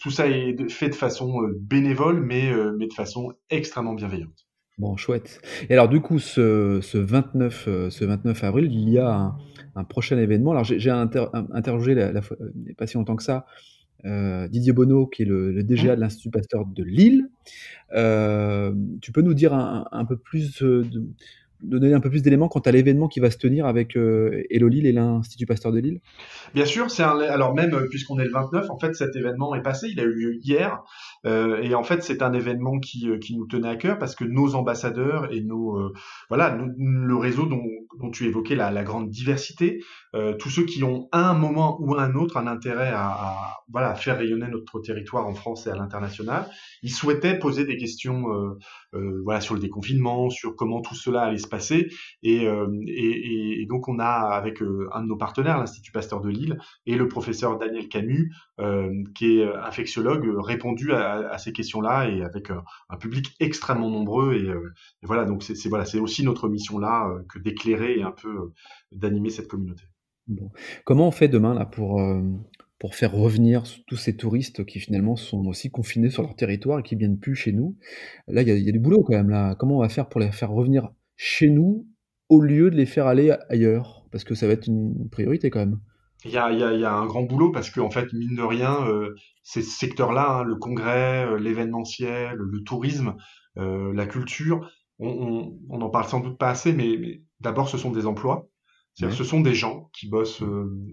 tout 0.00 0.10
ça 0.10 0.28
est 0.28 0.70
fait 0.70 0.90
de 0.90 0.94
façon 0.94 1.40
bénévole, 1.58 2.20
mais 2.20 2.52
de 2.52 2.92
façon 2.92 3.32
extrêmement 3.50 3.94
bienveillante. 3.94 4.45
Bon, 4.78 4.94
chouette. 4.96 5.40
Et 5.70 5.72
alors, 5.72 5.88
du 5.88 6.00
coup, 6.00 6.18
ce, 6.18 6.80
ce 6.82 6.98
29, 6.98 7.64
euh, 7.66 7.90
ce 7.90 8.04
29 8.04 8.44
avril, 8.44 8.70
il 8.70 8.90
y 8.90 8.98
a 8.98 9.10
un, 9.10 9.36
un 9.74 9.84
prochain 9.84 10.18
événement. 10.18 10.50
Alors, 10.50 10.64
j'ai 10.64 10.90
interrogé, 10.90 11.94
la, 11.94 12.12
la, 12.12 12.20
pas 12.76 12.86
si 12.86 12.98
longtemps 12.98 13.16
que 13.16 13.22
ça, 13.22 13.46
euh, 14.04 14.48
Didier 14.48 14.72
Bonneau, 14.72 15.06
qui 15.06 15.22
est 15.22 15.26
le, 15.26 15.50
le 15.50 15.62
DGA 15.62 15.96
de 15.96 16.00
l'Institut 16.00 16.30
Pasteur 16.30 16.66
de 16.66 16.82
Lille. 16.82 17.28
Euh, 17.94 18.74
tu 19.00 19.12
peux 19.12 19.22
nous 19.22 19.32
dire 19.32 19.54
un, 19.54 19.88
un 19.92 20.04
peu 20.04 20.18
plus 20.18 20.62
de, 20.62 20.84
donner 21.62 21.92
un 21.94 22.00
peu 22.00 22.10
plus 22.10 22.22
d'éléments 22.22 22.48
quant 22.48 22.60
à 22.60 22.70
l'événement 22.70 23.08
qui 23.08 23.20
va 23.20 23.30
se 23.30 23.38
tenir 23.38 23.66
avec 23.66 23.96
euh, 23.96 24.44
Hello 24.50 24.68
Lille 24.68 24.86
et 24.86 24.92
l'Institut 24.92 25.46
Pasteur 25.46 25.72
de 25.72 25.78
Lille? 25.78 26.00
Bien 26.54 26.64
sûr, 26.64 26.90
c'est 26.90 27.02
alors 27.02 27.54
même 27.54 27.74
euh, 27.74 27.88
puisqu'on 27.88 28.18
est 28.18 28.24
le 28.24 28.30
29, 28.30 28.70
en 28.70 28.78
fait 28.78 28.94
cet 28.94 29.16
événement 29.16 29.54
est 29.54 29.62
passé, 29.62 29.88
il 29.90 30.00
a 30.00 30.04
eu 30.04 30.12
lieu 30.12 30.34
hier, 30.42 30.82
euh, 31.26 31.60
et 31.62 31.74
en 31.74 31.84
fait 31.84 32.02
c'est 32.02 32.22
un 32.22 32.32
événement 32.32 32.78
qui, 32.78 33.08
euh, 33.08 33.18
qui 33.18 33.36
nous 33.36 33.46
tenait 33.46 33.68
à 33.68 33.76
cœur 33.76 33.98
parce 33.98 34.14
que 34.14 34.24
nos 34.24 34.54
ambassadeurs 34.54 35.32
et 35.32 35.40
nos 35.40 35.92
voilà 36.28 36.56
le 36.76 37.16
réseau 37.16 37.46
dont, 37.46 37.62
tu 38.12 38.26
évoquais 38.26 38.54
la, 38.54 38.70
la 38.70 38.84
grande 38.84 39.08
diversité, 39.08 39.82
tous 40.38 40.50
ceux 40.50 40.64
qui 40.64 40.84
ont 40.84 41.08
un 41.12 41.32
moment 41.32 41.78
ou 41.80 41.94
un 41.94 42.14
autre 42.14 42.36
un 42.36 42.46
intérêt 42.46 42.90
à, 42.94 43.36
voilà 43.70 43.94
faire 43.94 44.18
rayonner 44.18 44.48
notre 44.48 44.80
territoire 44.80 45.26
en 45.26 45.34
France 45.34 45.66
et 45.66 45.70
à 45.70 45.76
l'international, 45.76 46.48
ils 46.82 46.90
souhaitaient 46.90 47.38
poser 47.38 47.64
des 47.64 47.76
questions 47.76 48.26
voilà 49.24 49.40
sur 49.40 49.54
le 49.54 49.60
déconfinement, 49.60 50.30
sur 50.30 50.56
comment 50.56 50.80
tout 50.80 50.94
cela 50.94 51.22
allait 51.22 51.38
se 51.38 51.48
passer. 51.48 51.88
Et, 52.22 52.46
euh, 52.46 52.66
donc 53.68 53.88
on 53.88 53.98
a 53.98 54.06
avec 54.06 54.62
euh, 54.62 54.88
un 54.92 55.02
de 55.02 55.06
nos 55.06 55.16
partenaires, 55.16 55.58
l'Institut 55.58 55.92
Pasteur 55.92 56.20
de 56.20 56.28
Lille, 56.28 56.58
et 56.86 56.96
le 56.96 57.08
professeur 57.08 57.58
Daniel 57.58 57.88
Camus, 57.88 58.32
euh, 58.60 58.90
qui 59.14 59.38
est 59.38 59.54
infectiologue, 59.54 60.26
répondu 60.38 60.92
à 60.92 61.15
ces 61.38 61.52
questions-là 61.52 62.08
et 62.08 62.22
avec 62.22 62.50
un 62.50 62.96
public 62.96 63.34
extrêmement 63.40 63.90
nombreux. 63.90 64.34
Et, 64.34 65.06
voilà, 65.06 65.24
donc 65.24 65.42
c'est 65.42 65.68
voilà, 65.68 65.84
aussi 66.00 66.24
notre 66.24 66.48
mission 66.48 66.78
là 66.78 67.10
que 67.28 67.38
d'éclairer 67.38 67.98
et 67.98 68.02
un 68.02 68.12
peu 68.12 68.52
d'animer 68.92 69.30
cette 69.30 69.48
communauté. 69.48 69.84
Comment 70.84 71.08
on 71.08 71.12
fait 71.12 71.28
demain 71.28 71.54
là 71.54 71.66
pour 71.66 72.00
pour 72.78 72.94
faire 72.94 73.12
revenir 73.12 73.64
tous 73.86 73.96
ces 73.96 74.16
touristes 74.16 74.64
qui 74.66 74.80
finalement 74.80 75.16
sont 75.16 75.46
aussi 75.46 75.70
confinés 75.70 76.10
sur 76.10 76.22
leur 76.22 76.36
territoire 76.36 76.80
et 76.80 76.82
qui 76.82 76.94
viennent 76.94 77.18
plus 77.18 77.34
chez 77.34 77.52
nous? 77.52 77.76
Là, 78.28 78.42
il 78.42 78.48
y, 78.48 78.62
y, 78.62 78.68
a 78.68 78.72
du 78.72 78.78
boulot 78.78 79.02
quand 79.02 79.14
même. 79.14 79.30
Là, 79.30 79.54
comment 79.54 79.78
on 79.78 79.80
va 79.80 79.88
faire 79.88 80.08
pour 80.08 80.20
les 80.20 80.30
faire 80.30 80.50
revenir 80.50 80.90
chez 81.16 81.48
nous 81.48 81.86
au 82.28 82.40
lieu 82.40 82.70
de 82.70 82.76
les 82.76 82.86
faire 82.86 83.06
aller 83.06 83.34
ailleurs? 83.48 84.06
Parce 84.10 84.24
que 84.24 84.34
ça 84.34 84.46
va 84.46 84.52
être 84.52 84.66
une 84.66 85.08
priorité 85.10 85.48
quand 85.50 85.60
même. 85.60 85.80
Il 86.26 86.32
y 86.32 86.38
a, 86.38 86.50
y, 86.52 86.62
a, 86.62 86.72
y 86.72 86.84
a, 86.84 86.92
un 86.92 87.06
grand 87.06 87.22
boulot 87.22 87.52
parce 87.52 87.70
qu'en 87.70 87.86
en 87.86 87.90
fait, 87.90 88.12
mine 88.12 88.34
de 88.34 88.42
rien, 88.42 88.84
euh, 88.88 89.14
ces 89.44 89.62
secteurs-là, 89.62 90.38
hein, 90.38 90.42
le 90.42 90.56
congrès, 90.56 91.24
euh, 91.24 91.38
l'événementiel, 91.38 92.36
le 92.36 92.62
tourisme, 92.64 93.14
euh, 93.58 93.92
la 93.94 94.06
culture, 94.06 94.68
on, 94.98 95.54
on, 95.70 95.80
on, 95.80 95.90
parle 95.90 96.06
sans 96.06 96.20
doute 96.20 96.36
pas 96.36 96.48
assez, 96.48 96.72
mais, 96.72 96.96
mais 96.98 97.22
d'abord, 97.40 97.68
ce 97.68 97.78
sont 97.78 97.92
des 97.92 98.06
emplois. 98.06 98.48
Ce 98.98 99.24
sont 99.24 99.42
des 99.42 99.54
gens 99.54 99.90
qui 99.92 100.08
bossent 100.08 100.42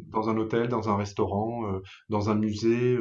dans 0.09 0.29
un 0.29 0.35
hôtel, 0.35 0.67
dans 0.67 0.89
un 0.89 0.97
restaurant, 0.97 1.63
dans 2.09 2.29
un 2.29 2.35
musée, 2.35 2.99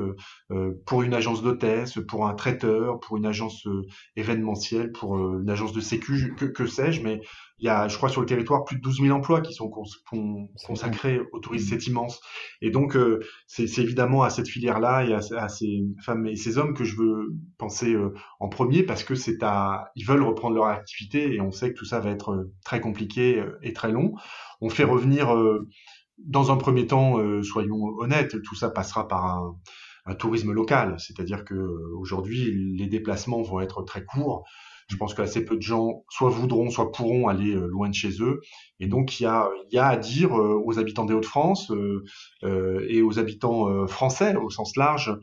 pour 0.87 1.03
une 1.03 1.13
agence 1.13 1.43
d'hôtesse, 1.43 1.99
pour 2.07 2.29
un 2.29 2.35
traiteur, 2.35 3.01
pour 3.01 3.17
une 3.17 3.27
agence 3.27 3.67
événementielle, 4.15 4.93
pour 4.93 5.19
une 5.19 5.51
agence 5.51 5.73
de 5.73 5.81
sécu, 5.81 6.37
que, 6.37 6.45
que 6.45 6.67
sais-je, 6.67 7.03
mais 7.03 7.21
il 7.59 7.67
y 7.67 7.69
a, 7.69 7.87
je 7.89 7.97
crois, 7.97 8.09
sur 8.09 8.21
le 8.21 8.27
territoire, 8.27 8.65
plus 8.65 8.77
de 8.77 8.81
12 8.81 9.03
000 9.03 9.17
emplois 9.17 9.41
qui 9.41 9.55
sont 9.55 9.71
consacrés 10.67 11.21
au 11.33 11.39
tourisme, 11.39 11.69
c'est 11.71 11.87
immense. 11.87 12.21
Et 12.61 12.71
donc, 12.71 12.97
c'est 13.47 13.79
évidemment 13.79 14.23
à 14.23 14.31
cette 14.31 14.49
filière-là 14.49 15.05
et 15.05 15.15
à, 15.15 15.49
ces 15.49 15.85
femmes 16.05 16.27
et 16.27 16.35
ces 16.35 16.59
hommes 16.59 16.75
que 16.75 16.83
je 16.83 16.97
veux 16.97 17.37
penser 17.59 17.97
en 18.41 18.49
premier 18.49 18.83
parce 18.83 19.05
que 19.05 19.15
c'est 19.15 19.43
à, 19.43 19.93
ils 19.95 20.05
veulent 20.05 20.23
reprendre 20.25 20.57
leur 20.57 20.67
activité 20.67 21.33
et 21.35 21.41
on 21.41 21.53
sait 21.53 21.73
que 21.73 21.79
tout 21.79 21.85
ça 21.85 22.01
va 22.01 22.11
être 22.11 22.51
très 22.65 22.81
compliqué 22.81 23.45
et 23.63 23.73
très 23.73 23.93
long. 23.93 24.15
On 24.63 24.71
fait 24.71 24.85
revenir, 24.85 25.35
euh, 25.35 25.69
dans 26.19 26.53
un 26.53 26.57
premier 26.57 26.87
temps, 26.87 27.19
euh, 27.19 27.43
soyons 27.43 27.99
honnêtes, 27.99 28.41
tout 28.43 28.55
ça 28.55 28.71
passera 28.71 29.09
par 29.09 29.55
un, 30.07 30.15
tourisme 30.15 30.53
local, 30.53 30.97
c'est-à-dire 30.99 31.45
que 31.45 31.55
euh, 31.55 31.97
aujourd'hui 31.97 32.77
les 32.77 32.87
déplacements 32.87 33.43
vont 33.43 33.61
être 33.61 33.83
très 33.83 34.05
courts. 34.05 34.45
Je 34.89 34.97
pense 34.97 35.15
qu'assez 35.15 35.45
peu 35.45 35.57
de 35.57 35.63
gens 35.63 36.05
soit 36.09 36.31
voudront, 36.31 36.71
soit 36.71 36.93
pourront 36.93 37.29
aller 37.29 37.55
loin 37.55 37.89
de 37.89 37.95
chez 37.95 38.23
eux. 38.23 38.41
Et 38.81 38.87
donc, 38.87 39.21
il 39.21 39.25
y 39.25 39.27
a, 39.27 39.49
à 39.79 39.97
dire 39.97 40.33
aux 40.33 40.79
habitants 40.79 41.05
des 41.05 41.15
Hauts-de-France 41.15 41.73
et 42.43 43.03
aux 43.03 43.19
habitants 43.19 43.87
français 43.87 44.35
au 44.37 44.51
sens 44.51 44.77
large 44.77 45.17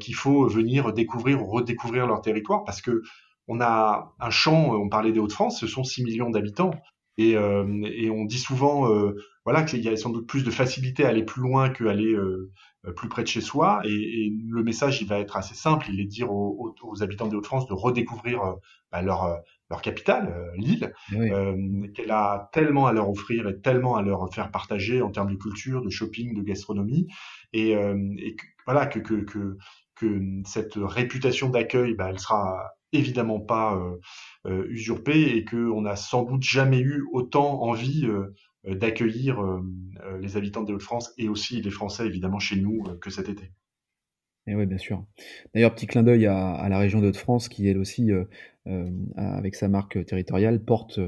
qu'il 0.00 0.14
faut 0.14 0.46
venir 0.46 0.92
découvrir 0.92 1.42
ou 1.42 1.46
redécouvrir 1.46 2.06
leur 2.06 2.20
territoire 2.20 2.64
parce 2.64 2.80
que 2.80 3.02
on 3.48 3.60
a 3.60 4.14
un 4.20 4.30
champ, 4.30 4.74
on 4.74 4.88
parlait 4.88 5.10
des 5.10 5.18
Hauts-de-France, 5.18 5.58
ce 5.58 5.66
sont 5.66 5.82
6 5.82 6.04
millions 6.04 6.30
d'habitants. 6.30 6.70
Et, 7.18 7.36
euh, 7.36 7.64
on 8.12 8.24
dit 8.24 8.38
souvent 8.38 8.90
euh, 8.90 9.14
voilà 9.44 9.62
qu'il 9.62 9.80
y 9.80 9.88
a 9.88 9.96
sans 9.96 10.10
doute 10.10 10.26
plus 10.26 10.44
de 10.44 10.50
facilité 10.50 11.04
à 11.04 11.08
aller 11.08 11.24
plus 11.24 11.42
loin 11.42 11.68
qu'aller 11.68 12.12
euh, 12.12 12.50
plus 12.96 13.08
près 13.08 13.22
de 13.22 13.28
chez 13.28 13.40
soi. 13.40 13.80
Et, 13.84 13.90
et, 14.26 14.32
le 14.48 14.62
message, 14.62 15.00
il 15.02 15.08
va 15.08 15.18
être 15.18 15.36
assez 15.36 15.54
simple. 15.54 15.86
Il 15.90 16.00
est 16.00 16.04
de 16.04 16.08
dire 16.08 16.32
aux, 16.32 16.74
aux, 16.82 17.02
habitants 17.02 17.26
des 17.26 17.36
Hauts-de-France 17.36 17.66
de 17.66 17.74
redécouvrir 17.74 18.56
bah, 18.90 19.02
leur, 19.02 19.40
leur 19.68 19.82
capitale, 19.82 20.52
Lille, 20.56 20.92
qu'elle 21.08 22.10
a 22.10 22.50
tellement 22.52 22.86
à 22.86 22.92
leur 22.92 23.10
offrir 23.10 23.48
et 23.48 23.60
tellement 23.60 23.96
à 23.96 24.02
leur 24.02 24.32
faire 24.32 24.50
partager 24.50 25.02
en 25.02 25.10
termes 25.10 25.30
de 25.30 25.36
culture, 25.36 25.82
de 25.82 25.90
shopping, 25.90 26.34
de 26.34 26.42
gastronomie. 26.42 27.06
Et, 27.52 27.72
et 27.72 28.36
que, 28.36 28.46
voilà 28.66 28.86
que, 28.86 28.98
que, 28.98 29.14
que, 29.14 29.58
que 29.94 30.42
cette 30.44 30.74
réputation 30.76 31.50
d'accueil, 31.50 31.94
bah, 31.94 32.08
elle 32.10 32.18
sera 32.18 32.72
évidemment 32.92 33.40
pas 33.40 33.76
euh, 33.76 33.96
euh, 34.46 34.66
usurpé 34.70 35.36
et 35.36 35.44
qu'on 35.44 35.82
n'a 35.82 35.96
sans 35.96 36.24
doute 36.24 36.42
jamais 36.42 36.80
eu 36.80 37.04
autant 37.12 37.62
envie 37.62 38.06
euh, 38.06 38.34
d'accueillir 38.64 39.42
les 40.20 40.36
habitants 40.36 40.62
des 40.62 40.72
Hauts-de-France 40.72 41.12
et 41.18 41.28
aussi 41.28 41.62
les 41.62 41.70
Français 41.70 42.06
évidemment 42.06 42.38
chez 42.38 42.56
nous 42.56 42.82
que 43.00 43.10
cet 43.10 43.28
été. 43.28 43.52
Et 44.46 44.52
eh 44.52 44.54
oui, 44.56 44.66
bien 44.66 44.78
sûr. 44.78 45.04
D'ailleurs, 45.54 45.74
petit 45.74 45.86
clin 45.86 46.02
d'œil 46.02 46.26
à, 46.26 46.52
à, 46.52 46.68
la 46.70 46.78
région 46.78 47.00
de 47.00 47.12
france 47.12 47.48
qui, 47.48 47.68
elle 47.68 47.76
aussi, 47.76 48.10
euh, 48.10 48.24
euh, 48.66 48.88
avec 49.14 49.54
sa 49.54 49.68
marque 49.68 50.04
territoriale, 50.06 50.64
porte 50.64 50.98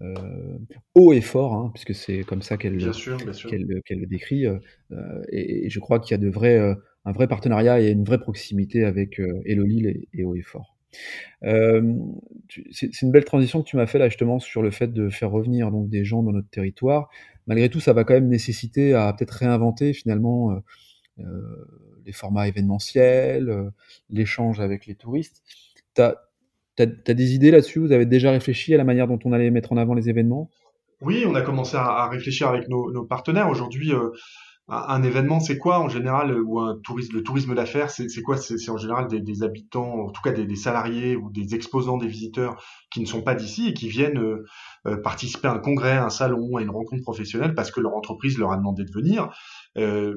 euh, 0.00 0.58
haut 0.96 1.12
et 1.12 1.20
fort, 1.20 1.54
hein, 1.54 1.70
puisque 1.72 1.94
c'est 1.94 2.24
comme 2.24 2.42
ça 2.42 2.56
qu'elle 2.56 2.76
qu 2.76 2.82
qu 3.84 3.94
le 3.94 4.06
décrit. 4.06 4.44
Et, 5.30 5.66
et, 5.66 5.70
je 5.70 5.78
crois 5.78 6.00
qu'il 6.00 6.10
y 6.10 6.14
a 6.14 6.18
de 6.18 6.28
vrais, 6.28 6.58
un 6.58 7.12
vrai 7.12 7.28
partenariat 7.28 7.80
et 7.80 7.90
une 7.90 8.04
vraie 8.04 8.20
proximité 8.20 8.84
avec 8.84 9.20
Hello 9.44 9.64
Lille 9.64 9.86
et, 9.86 10.08
et 10.12 10.24
haut 10.24 10.34
et 10.34 10.42
fort. 10.42 10.76
Euh, 11.44 11.94
c'est 12.70 13.02
une 13.02 13.10
belle 13.10 13.24
transition 13.24 13.62
que 13.62 13.68
tu 13.68 13.76
m'as 13.76 13.86
fait 13.86 13.98
là 13.98 14.08
justement 14.08 14.38
sur 14.38 14.62
le 14.62 14.70
fait 14.70 14.88
de 14.92 15.08
faire 15.08 15.30
revenir 15.30 15.70
donc 15.70 15.88
des 15.88 16.04
gens 16.04 16.22
dans 16.22 16.32
notre 16.32 16.48
territoire. 16.50 17.08
Malgré 17.46 17.68
tout, 17.68 17.80
ça 17.80 17.92
va 17.92 18.04
quand 18.04 18.14
même 18.14 18.28
nécessiter 18.28 18.94
à 18.94 19.12
peut-être 19.12 19.30
réinventer 19.30 19.92
finalement 19.92 20.52
euh, 20.52 20.58
euh 21.20 21.66
les 22.06 22.12
formats 22.12 22.48
événementiels, 22.48 23.70
l'échange 24.08 24.58
avec 24.58 24.86
les 24.86 24.94
touristes. 24.94 25.42
Tu 25.94 26.02
as, 26.02 26.16
des 26.78 27.34
idées 27.34 27.50
là-dessus? 27.50 27.78
Vous 27.78 27.92
avez 27.92 28.06
déjà 28.06 28.30
réfléchi 28.30 28.74
à 28.74 28.78
la 28.78 28.84
manière 28.84 29.06
dont 29.06 29.18
on 29.26 29.32
allait 29.32 29.50
mettre 29.50 29.70
en 29.72 29.76
avant 29.76 29.92
les 29.92 30.08
événements? 30.08 30.50
Oui, 31.02 31.24
on 31.28 31.34
a 31.34 31.42
commencé 31.42 31.76
à, 31.76 32.08
réfléchir 32.08 32.48
avec 32.48 32.68
nos, 32.68 33.04
partenaires. 33.04 33.50
Aujourd'hui, 33.50 33.92
un, 34.70 35.02
événement, 35.02 35.40
c'est 35.40 35.58
quoi 35.58 35.80
en 35.80 35.88
général 35.88 36.40
ou 36.40 36.60
un 36.60 36.78
tourisme, 36.82 37.16
le 37.16 37.22
tourisme 37.22 37.54
d'affaires, 37.54 37.90
c'est 37.90 38.22
quoi 38.22 38.36
C'est 38.36 38.70
en 38.70 38.78
général 38.78 39.08
des, 39.08 39.42
habitants, 39.42 40.06
en 40.06 40.10
tout 40.10 40.22
cas 40.22 40.32
des, 40.32 40.56
salariés 40.56 41.16
ou 41.16 41.30
des 41.30 41.54
exposants, 41.54 41.96
des 41.96 42.06
visiteurs 42.06 42.62
qui 42.90 43.00
ne 43.00 43.06
sont 43.06 43.22
pas 43.22 43.34
d'ici 43.34 43.68
et 43.68 43.74
qui 43.74 43.88
viennent 43.88 44.22
participer 45.02 45.48
à 45.48 45.52
un 45.52 45.58
congrès, 45.58 45.96
un 45.96 46.10
salon, 46.10 46.56
à 46.56 46.62
une 46.62 46.70
rencontre 46.70 47.02
professionnelle 47.02 47.54
parce 47.54 47.70
que 47.70 47.80
leur 47.80 47.94
entreprise 47.94 48.38
leur 48.38 48.52
a 48.52 48.56
demandé 48.56 48.84
de 48.84 48.92
venir 48.92 49.30
euh, 49.78 50.16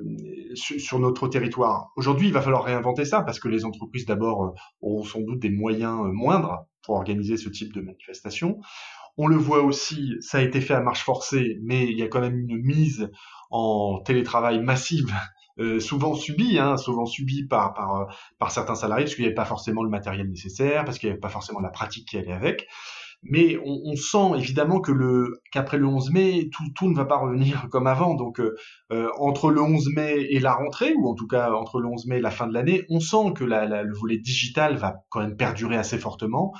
sur, 0.56 1.00
notre 1.00 1.28
territoire. 1.28 1.92
Aujourd'hui, 1.96 2.28
il 2.28 2.34
va 2.34 2.42
falloir 2.42 2.64
réinventer 2.64 3.06
ça 3.06 3.22
parce 3.22 3.40
que 3.40 3.48
les 3.48 3.66
entreprises 3.66 4.06
d'abord 4.06 4.46
euh, 4.46 4.50
auront 4.82 5.04
sans 5.04 5.22
doute 5.22 5.40
des 5.40 5.52
moyens 5.52 6.00
euh, 6.06 6.12
moindres 6.12 6.66
pour 6.82 6.96
organiser 6.96 7.38
ce 7.38 7.50
type 7.50 7.72
de 7.72 7.82
manifestation. 7.82 8.58
On 9.16 9.28
le 9.28 9.36
voit 9.36 9.62
aussi, 9.62 10.16
ça 10.22 10.40
a 10.40 10.42
été 10.42 10.60
fait 10.60 10.74
à 10.74 10.82
marche 10.82 11.04
forcée, 11.04 11.60
mais 11.62 11.84
il 11.84 11.98
y 11.98 12.02
a 12.02 12.08
quand 12.08 12.22
même 12.22 12.40
une 12.40 12.58
mise 12.64 13.12
en 13.54 14.00
télétravail 14.00 14.60
massive 14.62 15.14
euh, 15.60 15.80
souvent 15.80 16.16
subie, 16.16 16.58
hein, 16.58 16.76
souvent 16.76 17.06
subie 17.06 17.46
par, 17.46 17.74
par, 17.74 18.08
par 18.40 18.52
certains 18.52 18.76
salariés, 18.76 19.06
parce 19.06 19.16
qu'il 19.16 19.24
n'y 19.24 19.28
avait 19.28 19.36
pas 19.36 19.46
forcément 19.46 19.84
le 19.84 19.90
matériel 19.90 20.28
nécessaire, 20.28 20.84
parce 20.84 20.98
qu'il 20.98 21.08
n'y 21.08 21.12
avait 21.12 21.22
pas 21.22 21.30
forcément 21.30 21.60
la 21.60 21.70
pratique 21.70 22.08
qui 22.10 22.18
allait 22.18 22.34
avec. 22.34 22.68
Mais 23.26 23.58
on, 23.64 23.80
on, 23.86 23.96
sent 23.96 24.38
évidemment 24.38 24.82
que 24.82 24.92
le 24.92 25.40
qu'après 25.52 25.78
le 25.78 25.86
11 25.86 26.12
mai, 26.12 26.50
tout, 26.52 26.64
tout 26.76 26.90
ne 26.90 26.96
va 26.96 27.06
pas 27.06 27.18
revenir 27.18 27.68
comme 27.72 27.88
avant. 27.88 28.16
Donc 28.16 28.40
euh, 28.42 28.56
euh, 28.92 29.08
entre 29.18 29.50
le 29.50 29.62
11 29.62 29.90
mai 29.96 30.28
et 30.30 30.40
la 30.40 30.56
rentrée, 30.56 30.94
ou 30.98 31.08
en 31.08 31.14
tout 31.14 31.28
cas 31.28 31.54
entre 31.54 31.80
le 31.80 31.88
11 31.88 32.08
mai 32.08 32.18
et 32.18 32.22
la 32.22 32.32
fin 32.32 32.48
de 32.48 32.54
l'année, 32.54 32.84
on 32.90 33.00
sent 33.00 33.34
que 33.36 33.46
la, 33.46 33.66
la, 33.66 33.84
le 33.84 33.94
volet 33.94 34.18
digital 34.18 34.76
va 34.76 34.96
quand 35.10 35.22
même 35.22 35.38
perdurer 35.38 35.78
assez 35.78 36.00
fortement 36.00 36.52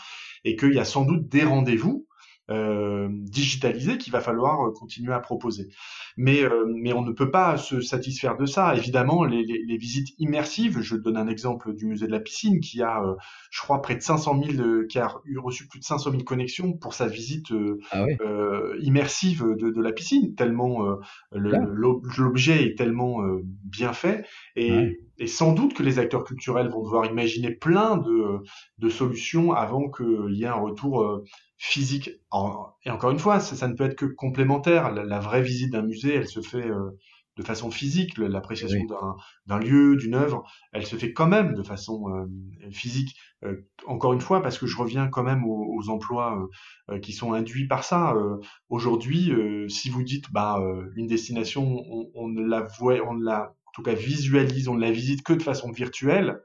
et 0.46 0.56
qu'il 0.56 0.74
y 0.74 0.80
a 0.80 0.86
sans 0.86 1.04
doute 1.04 1.28
des 1.28 1.44
rendez-vous 1.44 2.06
euh, 2.52 3.08
digitalisé 3.10 3.98
qu'il 3.98 4.12
va 4.12 4.20
falloir 4.20 4.68
euh, 4.68 4.72
continuer 4.72 5.14
à 5.14 5.22
proposer. 5.22 5.70
Mais, 6.18 6.44
euh, 6.44 6.66
mais 6.68 6.92
on 6.92 7.02
ne 7.02 7.14
peut 7.14 7.32
pas 7.32 7.56
se 7.56 7.80
satisfaire 7.80 8.36
de 8.36 8.46
ça. 8.46 8.76
Évidemment, 8.76 9.24
les, 9.24 9.46
les, 9.46 9.64
les, 9.66 9.78
visites 9.78 10.10
immersives, 10.20 10.82
je 10.82 10.98
donne 10.98 11.16
un 11.16 11.30
exemple 11.30 11.74
du 11.74 11.86
musée 11.86 12.06
de 12.06 12.12
la 12.12 12.20
piscine 12.20 12.60
qui 12.60 12.82
a, 12.82 13.02
je 13.50 13.62
crois, 13.62 13.82
près 13.82 13.96
de 13.96 14.02
500 14.02 14.42
000, 14.44 14.84
qui 14.90 15.00
a 15.00 15.10
reçu 15.38 15.70
plus 15.70 15.80
de 15.80 15.86
500 15.86 16.12
000 16.12 16.24
connexions 16.24 16.74
pour 16.74 16.94
sa 16.94 17.08
visite 17.08 17.48
ah 17.92 18.06
immersive 18.82 19.46
de, 19.58 19.70
de, 19.70 19.82
la 19.82 19.94
piscine, 19.94 20.36
tellement 20.36 20.98
l'objet 21.32 22.66
est 22.66 22.78
tellement 22.78 23.22
bien 23.64 23.94
fait. 23.94 24.26
Et, 24.58 25.00
et 25.18 25.28
sans 25.28 25.54
doute 25.54 25.74
que 25.74 25.84
les 25.84 26.00
acteurs 26.00 26.24
culturels 26.24 26.70
vont 26.70 26.84
devoir 26.84 27.06
imaginer 27.06 27.52
plein 27.52 27.98
de, 27.98 28.40
de 28.80 28.90
solutions 28.90 29.54
avant 29.54 29.90
qu'il 29.90 30.34
y 30.34 30.44
ait 30.44 30.48
un 30.48 30.54
retour 30.54 31.24
physique. 31.64 32.10
et 32.86 32.90
encore 32.90 33.12
une 33.12 33.20
fois, 33.20 33.40
ça, 33.40 33.68
ne 33.70 33.74
peut 33.74 33.86
être 33.86 33.96
que 33.96 34.06
complémentaire. 34.06 34.92
La, 34.92 35.20
vraie 35.20 35.42
visite 35.42 35.72
d'un 35.72 35.82
musée, 35.82 36.14
elle 36.14 36.28
se 36.28 36.42
fait 36.42 36.68
euh, 36.68 36.92
de 37.38 37.42
façon 37.44 37.72
physique. 37.72 38.18
L'appréciation 38.18 38.82
d'un 39.46 39.60
lieu, 39.60 39.96
d'une 39.96 40.14
œuvre, 40.14 40.44
elle 40.74 40.86
se 40.86 40.98
fait 40.98 41.14
quand 41.14 41.28
même 41.28 41.54
de 41.54 41.64
façon 41.64 42.10
euh, 42.10 42.70
physique. 42.70 43.16
Euh, 43.46 43.66
encore 43.88 44.12
une 44.12 44.20
fois, 44.20 44.42
parce 44.42 44.58
que 44.58 44.68
je 44.68 44.78
reviens 44.78 45.08
quand 45.08 45.24
même 45.24 45.46
aux, 45.46 45.90
emplois 45.90 46.50
qui 47.02 47.14
sont 47.14 47.34
induits 47.34 47.68
par 47.68 47.84
ça. 47.84 48.14
Aujourd'hui, 48.70 49.32
si 49.70 49.90
vous 49.90 50.04
dites, 50.04 50.32
bah, 50.32 50.62
une 50.96 51.08
destination, 51.08 51.64
on, 51.64 52.10
on 52.16 52.28
ne 52.28 52.46
la 52.46 52.62
voit, 52.78 52.96
on 53.08 53.14
ne 53.16 53.24
la, 53.24 53.54
en 53.74 53.82
tout 53.82 53.82
cas 53.82 53.96
visualise, 53.96 54.68
on 54.68 54.76
ne 54.76 54.82
la 54.82 54.92
visite 54.92 55.24
que 55.24 55.34
de 55.34 55.42
façon 55.42 55.72
virtuelle 55.72 56.40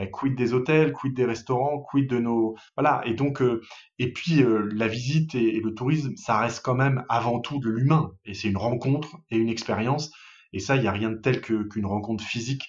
euh, 0.00 0.06
quid 0.06 0.34
des 0.34 0.54
hôtels, 0.54 0.92
quid 0.92 1.14
des 1.14 1.26
restaurants, 1.26 1.78
quid 1.80 2.08
de 2.08 2.18
nos 2.18 2.56
voilà 2.74 3.02
et 3.04 3.12
donc 3.12 3.42
euh, 3.42 3.60
et 3.98 4.12
puis 4.12 4.42
euh, 4.42 4.66
la 4.72 4.88
visite 4.88 5.34
et, 5.34 5.60
le 5.60 5.74
tourisme 5.74 6.16
ça 6.16 6.38
reste 6.38 6.64
quand 6.64 6.74
même 6.74 7.04
avant 7.10 7.40
tout 7.40 7.58
de 7.58 7.68
l'humain 7.68 8.12
et 8.24 8.32
c'est 8.32 8.48
une 8.48 8.56
rencontre 8.56 9.18
et 9.30 9.36
une 9.36 9.50
expérience 9.50 10.10
et 10.54 10.58
ça 10.58 10.76
il 10.76 10.82
n'y 10.82 10.88
a 10.88 10.92
rien 10.92 11.10
de 11.10 11.18
tel 11.18 11.42
qu'une 11.42 11.86
rencontre 11.86 12.24
physique 12.24 12.68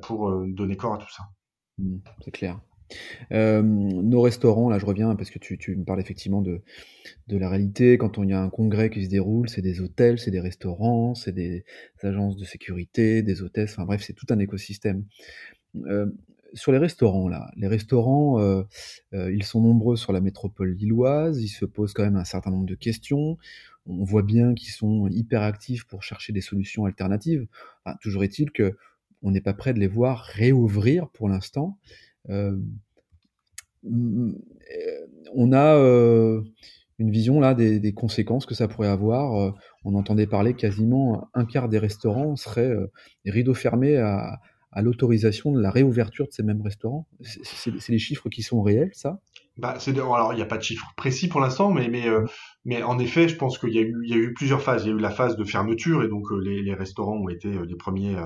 pour 0.00 0.32
donner 0.46 0.76
corps 0.76 0.94
à 0.94 0.98
tout 0.98 1.10
ça. 1.10 1.24
Mmh, 1.78 1.96
c'est 2.24 2.30
clair. 2.30 2.60
Nos 3.30 4.20
restaurants, 4.20 4.68
là 4.68 4.78
je 4.78 4.86
reviens 4.86 5.14
parce 5.16 5.30
que 5.30 5.38
tu, 5.38 5.76
me 5.76 5.84
parles 5.84 6.00
effectivement 6.00 6.42
de, 6.42 6.62
la 7.28 7.48
réalité. 7.48 7.98
Quand 7.98 8.18
il 8.22 8.30
y 8.30 8.32
a 8.32 8.42
un 8.42 8.50
congrès 8.50 8.90
qui 8.90 9.04
se 9.04 9.10
déroule, 9.10 9.48
c'est 9.48 9.62
des 9.62 9.80
hôtels, 9.80 10.18
c'est 10.18 10.30
des 10.30 10.40
restaurants, 10.40 11.14
c'est 11.14 11.32
des 11.32 11.64
agences 12.02 12.36
de 12.36 12.44
sécurité, 12.44 13.22
des 13.22 13.42
hôtesses, 13.42 13.72
enfin 13.72 13.84
bref, 13.84 14.02
c'est 14.04 14.12
tout 14.12 14.26
un 14.30 14.38
écosystème 14.38 15.04
sur 16.54 16.72
les 16.72 16.78
restaurants, 16.78 17.28
là, 17.28 17.50
les 17.56 17.66
restaurants, 17.66 18.40
euh, 18.40 18.62
euh, 19.14 19.32
ils 19.32 19.44
sont 19.44 19.60
nombreux 19.60 19.96
sur 19.96 20.12
la 20.12 20.20
métropole 20.20 20.72
lilloise, 20.72 21.42
ils 21.42 21.48
se 21.48 21.64
posent 21.64 21.92
quand 21.92 22.02
même 22.02 22.16
un 22.16 22.24
certain 22.24 22.50
nombre 22.50 22.66
de 22.66 22.74
questions. 22.74 23.38
On 23.86 24.04
voit 24.04 24.22
bien 24.22 24.54
qu'ils 24.54 24.72
sont 24.72 25.08
hyper 25.08 25.42
actifs 25.42 25.84
pour 25.84 26.02
chercher 26.02 26.32
des 26.32 26.40
solutions 26.40 26.84
alternatives. 26.84 27.46
toujours 28.00 28.24
est-il 28.24 28.50
que 28.52 28.76
on 29.22 29.30
n'est 29.30 29.40
pas 29.40 29.54
prêt 29.54 29.72
de 29.72 29.78
les 29.78 29.86
voir 29.86 30.24
réouvrir 30.24 31.08
pour 31.10 31.28
l'instant. 31.28 31.78
Euh, 32.30 32.56
on 35.34 35.52
a 35.52 35.76
une 36.98 37.10
vision 37.10 37.40
là 37.40 37.54
des, 37.54 37.92
conséquences 37.92 38.46
que 38.46 38.54
ça 38.54 38.68
pourrait 38.68 38.88
avoir. 38.88 39.54
on 39.84 39.94
entendait 39.94 40.28
parler 40.28 40.54
quasiment 40.54 41.28
un 41.34 41.44
quart 41.44 41.68
des 41.68 41.78
restaurants 41.78 42.36
seraient 42.36 42.72
rideaux 43.26 43.54
fermés 43.54 43.96
à, 43.96 44.38
l'autorisation 44.76 45.52
de 45.52 45.60
la 45.60 45.70
réouverture 45.70 46.26
de 46.26 46.32
ces 46.32 46.44
mêmes 46.44 46.62
restaurants 46.62 47.08
C'est 47.22 47.88
les 47.88 47.98
chiffres 47.98 48.28
qui 48.28 48.42
sont 48.42 48.62
réels, 48.62 48.92
ça? 48.94 49.20
Bah, 49.58 49.76
c'est 49.78 49.92
alors 49.98 50.32
il 50.32 50.36
n'y 50.36 50.42
a 50.42 50.46
pas 50.46 50.56
de 50.56 50.62
chiffres 50.62 50.92
précis 50.96 51.28
pour 51.28 51.40
l'instant, 51.40 51.70
mais 51.70 51.88
mais 51.88 52.08
euh, 52.08 52.24
mais 52.64 52.82
en 52.82 52.98
effet, 52.98 53.28
je 53.28 53.36
pense 53.36 53.58
qu'il 53.58 53.74
y 53.74 53.78
a 53.78 53.82
eu 53.82 54.00
il 54.04 54.10
y 54.10 54.14
a 54.14 54.16
eu 54.16 54.32
plusieurs 54.32 54.62
phases. 54.62 54.84
Il 54.84 54.88
y 54.88 54.92
a 54.92 54.94
eu 54.94 54.98
la 54.98 55.10
phase 55.10 55.36
de 55.36 55.44
fermeture 55.44 56.02
et 56.02 56.08
donc 56.08 56.32
euh, 56.32 56.38
les, 56.38 56.74
restaurants 56.74 57.18
ont 57.18 57.28
été 57.28 57.48
euh, 57.48 57.66
les 57.66 57.76
premiers 57.76 58.16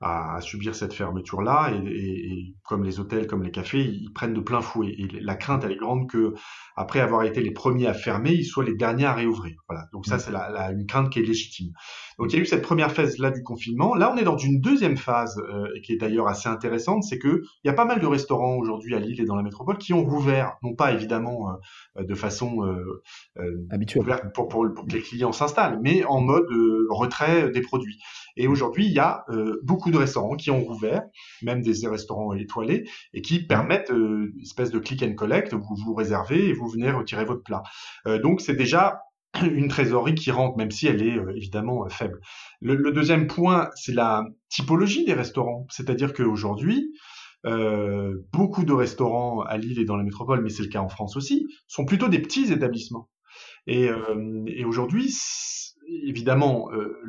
à, 0.00 0.36
à, 0.36 0.40
subir 0.40 0.74
cette 0.74 0.94
fermeture-là. 0.94 1.72
Et, 1.72 1.88
et, 1.88 2.54
comme 2.64 2.84
les 2.84 3.00
hôtels, 3.00 3.26
comme 3.26 3.42
les 3.42 3.50
cafés, 3.50 3.84
ils 3.84 4.12
prennent 4.12 4.34
de 4.34 4.40
plein 4.40 4.60
fouet. 4.60 4.94
Et 4.98 5.08
la 5.20 5.34
crainte, 5.34 5.64
elle 5.64 5.72
est 5.72 5.76
grande 5.76 6.08
que, 6.08 6.34
après 6.76 7.00
avoir 7.00 7.24
été 7.24 7.42
les 7.42 7.50
premiers 7.50 7.86
à 7.86 7.94
fermer, 7.94 8.32
ils 8.32 8.44
soient 8.44 8.64
les 8.64 8.74
derniers 8.74 9.06
à 9.06 9.14
réouvrir. 9.14 9.56
Voilà. 9.68 9.84
Donc 9.92 10.06
ça, 10.06 10.16
mm. 10.16 10.20
c'est 10.20 10.30
la, 10.30 10.50
la, 10.50 10.72
une 10.72 10.86
crainte 10.86 11.10
qui 11.10 11.18
est 11.18 11.24
légitime. 11.24 11.72
Donc 12.20 12.32
il 12.32 12.36
y 12.36 12.38
a 12.38 12.42
eu 12.42 12.46
cette 12.46 12.60
première 12.60 12.92
phase-là 12.92 13.30
du 13.30 13.42
confinement. 13.42 13.94
Là, 13.94 14.12
on 14.12 14.16
est 14.18 14.24
dans 14.24 14.36
une 14.36 14.60
deuxième 14.60 14.98
phase, 14.98 15.38
euh, 15.38 15.66
qui 15.82 15.94
est 15.94 15.96
d'ailleurs 15.96 16.28
assez 16.28 16.50
intéressante, 16.50 17.02
c'est 17.02 17.18
que 17.18 17.42
il 17.64 17.68
y 17.68 17.70
a 17.70 17.72
pas 17.72 17.86
mal 17.86 17.98
de 17.98 18.06
restaurants 18.06 18.56
aujourd'hui 18.56 18.94
à 18.94 18.98
Lille 18.98 19.20
et 19.22 19.24
dans 19.24 19.36
la 19.36 19.42
métropole 19.42 19.78
qui 19.78 19.94
ont 19.94 20.04
rouvert, 20.04 20.58
non 20.62 20.74
pas 20.74 20.92
évidemment 20.92 21.48
euh, 21.98 22.04
de 22.04 22.14
façon 22.14 22.62
euh, 22.62 23.02
euh 23.38 23.66
habituelle 23.70 24.04
pour, 24.34 24.48
pour, 24.48 24.72
pour, 24.74 24.86
que 24.86 24.92
les 24.92 25.00
clients 25.00 25.32
s'installent, 25.32 25.80
mais 25.82 26.04
en 26.04 26.20
mode 26.20 26.46
retrait 26.90 27.50
des 27.50 27.62
produits. 27.62 27.98
Et 28.36 28.48
aujourd'hui, 28.48 28.86
il 28.86 28.92
y 28.92 28.98
a 28.98 29.24
beaucoup 29.62 29.89
de 29.90 29.98
restaurants 29.98 30.36
qui 30.36 30.50
ont 30.50 30.60
rouvert, 30.60 31.02
même 31.42 31.62
des 31.62 31.86
restaurants 31.86 32.32
étoilés, 32.34 32.88
et 33.14 33.22
qui 33.22 33.46
permettent 33.46 33.90
euh, 33.90 34.32
une 34.34 34.42
espèce 34.42 34.70
de 34.70 34.78
click 34.78 35.02
and 35.02 35.14
collect, 35.14 35.54
vous 35.54 35.76
vous 35.84 35.94
réservez 35.94 36.48
et 36.48 36.52
vous 36.52 36.68
venez 36.68 36.90
retirer 36.90 37.24
votre 37.24 37.42
plat. 37.42 37.62
Euh, 38.06 38.20
donc 38.20 38.40
c'est 38.40 38.54
déjà 38.54 39.00
une 39.42 39.68
trésorerie 39.68 40.14
qui 40.14 40.30
rentre, 40.30 40.56
même 40.56 40.70
si 40.70 40.86
elle 40.86 41.02
est 41.02 41.16
euh, 41.16 41.36
évidemment 41.36 41.88
faible. 41.88 42.20
Le, 42.60 42.92
deuxième 42.92 43.26
point, 43.26 43.70
c'est 43.74 43.94
la 43.94 44.24
typologie 44.48 45.04
des 45.04 45.14
restaurants. 45.14 45.66
C'est-à-dire 45.70 46.12
qu'aujourd'hui, 46.12 46.92
euh, 47.46 48.26
beaucoup 48.32 48.64
de 48.64 48.72
restaurants 48.72 49.40
à 49.42 49.56
Lille 49.56 49.78
et 49.78 49.84
dans 49.84 49.96
la 49.96 50.04
métropole, 50.04 50.42
mais 50.42 50.50
c'est 50.50 50.62
le 50.62 50.68
cas 50.68 50.80
en 50.80 50.88
France 50.88 51.16
aussi, 51.16 51.46
sont 51.68 51.84
plutôt 51.84 52.08
des 52.08 52.20
petits 52.20 52.52
établissements. 52.52 53.08
Et, 53.72 53.88
et 54.46 54.64
aujourd'hui, 54.64 55.14
évidemment, 56.04 56.70
euh, 56.72 57.00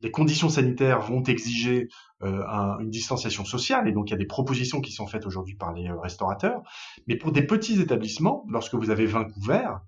les 0.00 0.10
conditions 0.10 0.48
sanitaires 0.48 1.00
vont 1.00 1.22
exiger 1.22 1.88
euh, 2.22 2.42
une 2.80 2.90
distanciation 2.90 3.44
sociale, 3.44 3.88
et 3.88 3.92
donc 3.92 4.08
il 4.08 4.12
y 4.12 4.14
a 4.14 4.18
des 4.18 4.26
propositions 4.26 4.80
qui 4.80 4.92
sont 4.92 5.06
faites 5.06 5.26
aujourd'hui 5.26 5.56
par 5.56 5.72
les 5.72 5.88
euh, 5.88 5.98
restaurateurs. 5.98 6.62
Mais 7.06 7.16
pour 7.16 7.32
des 7.32 7.42
petits 7.42 7.80
établissements, 7.80 8.44
lorsque 8.48 8.74
vous 8.74 8.90
avez 8.90 9.06
20 9.06 9.24
couverts, 9.24 9.80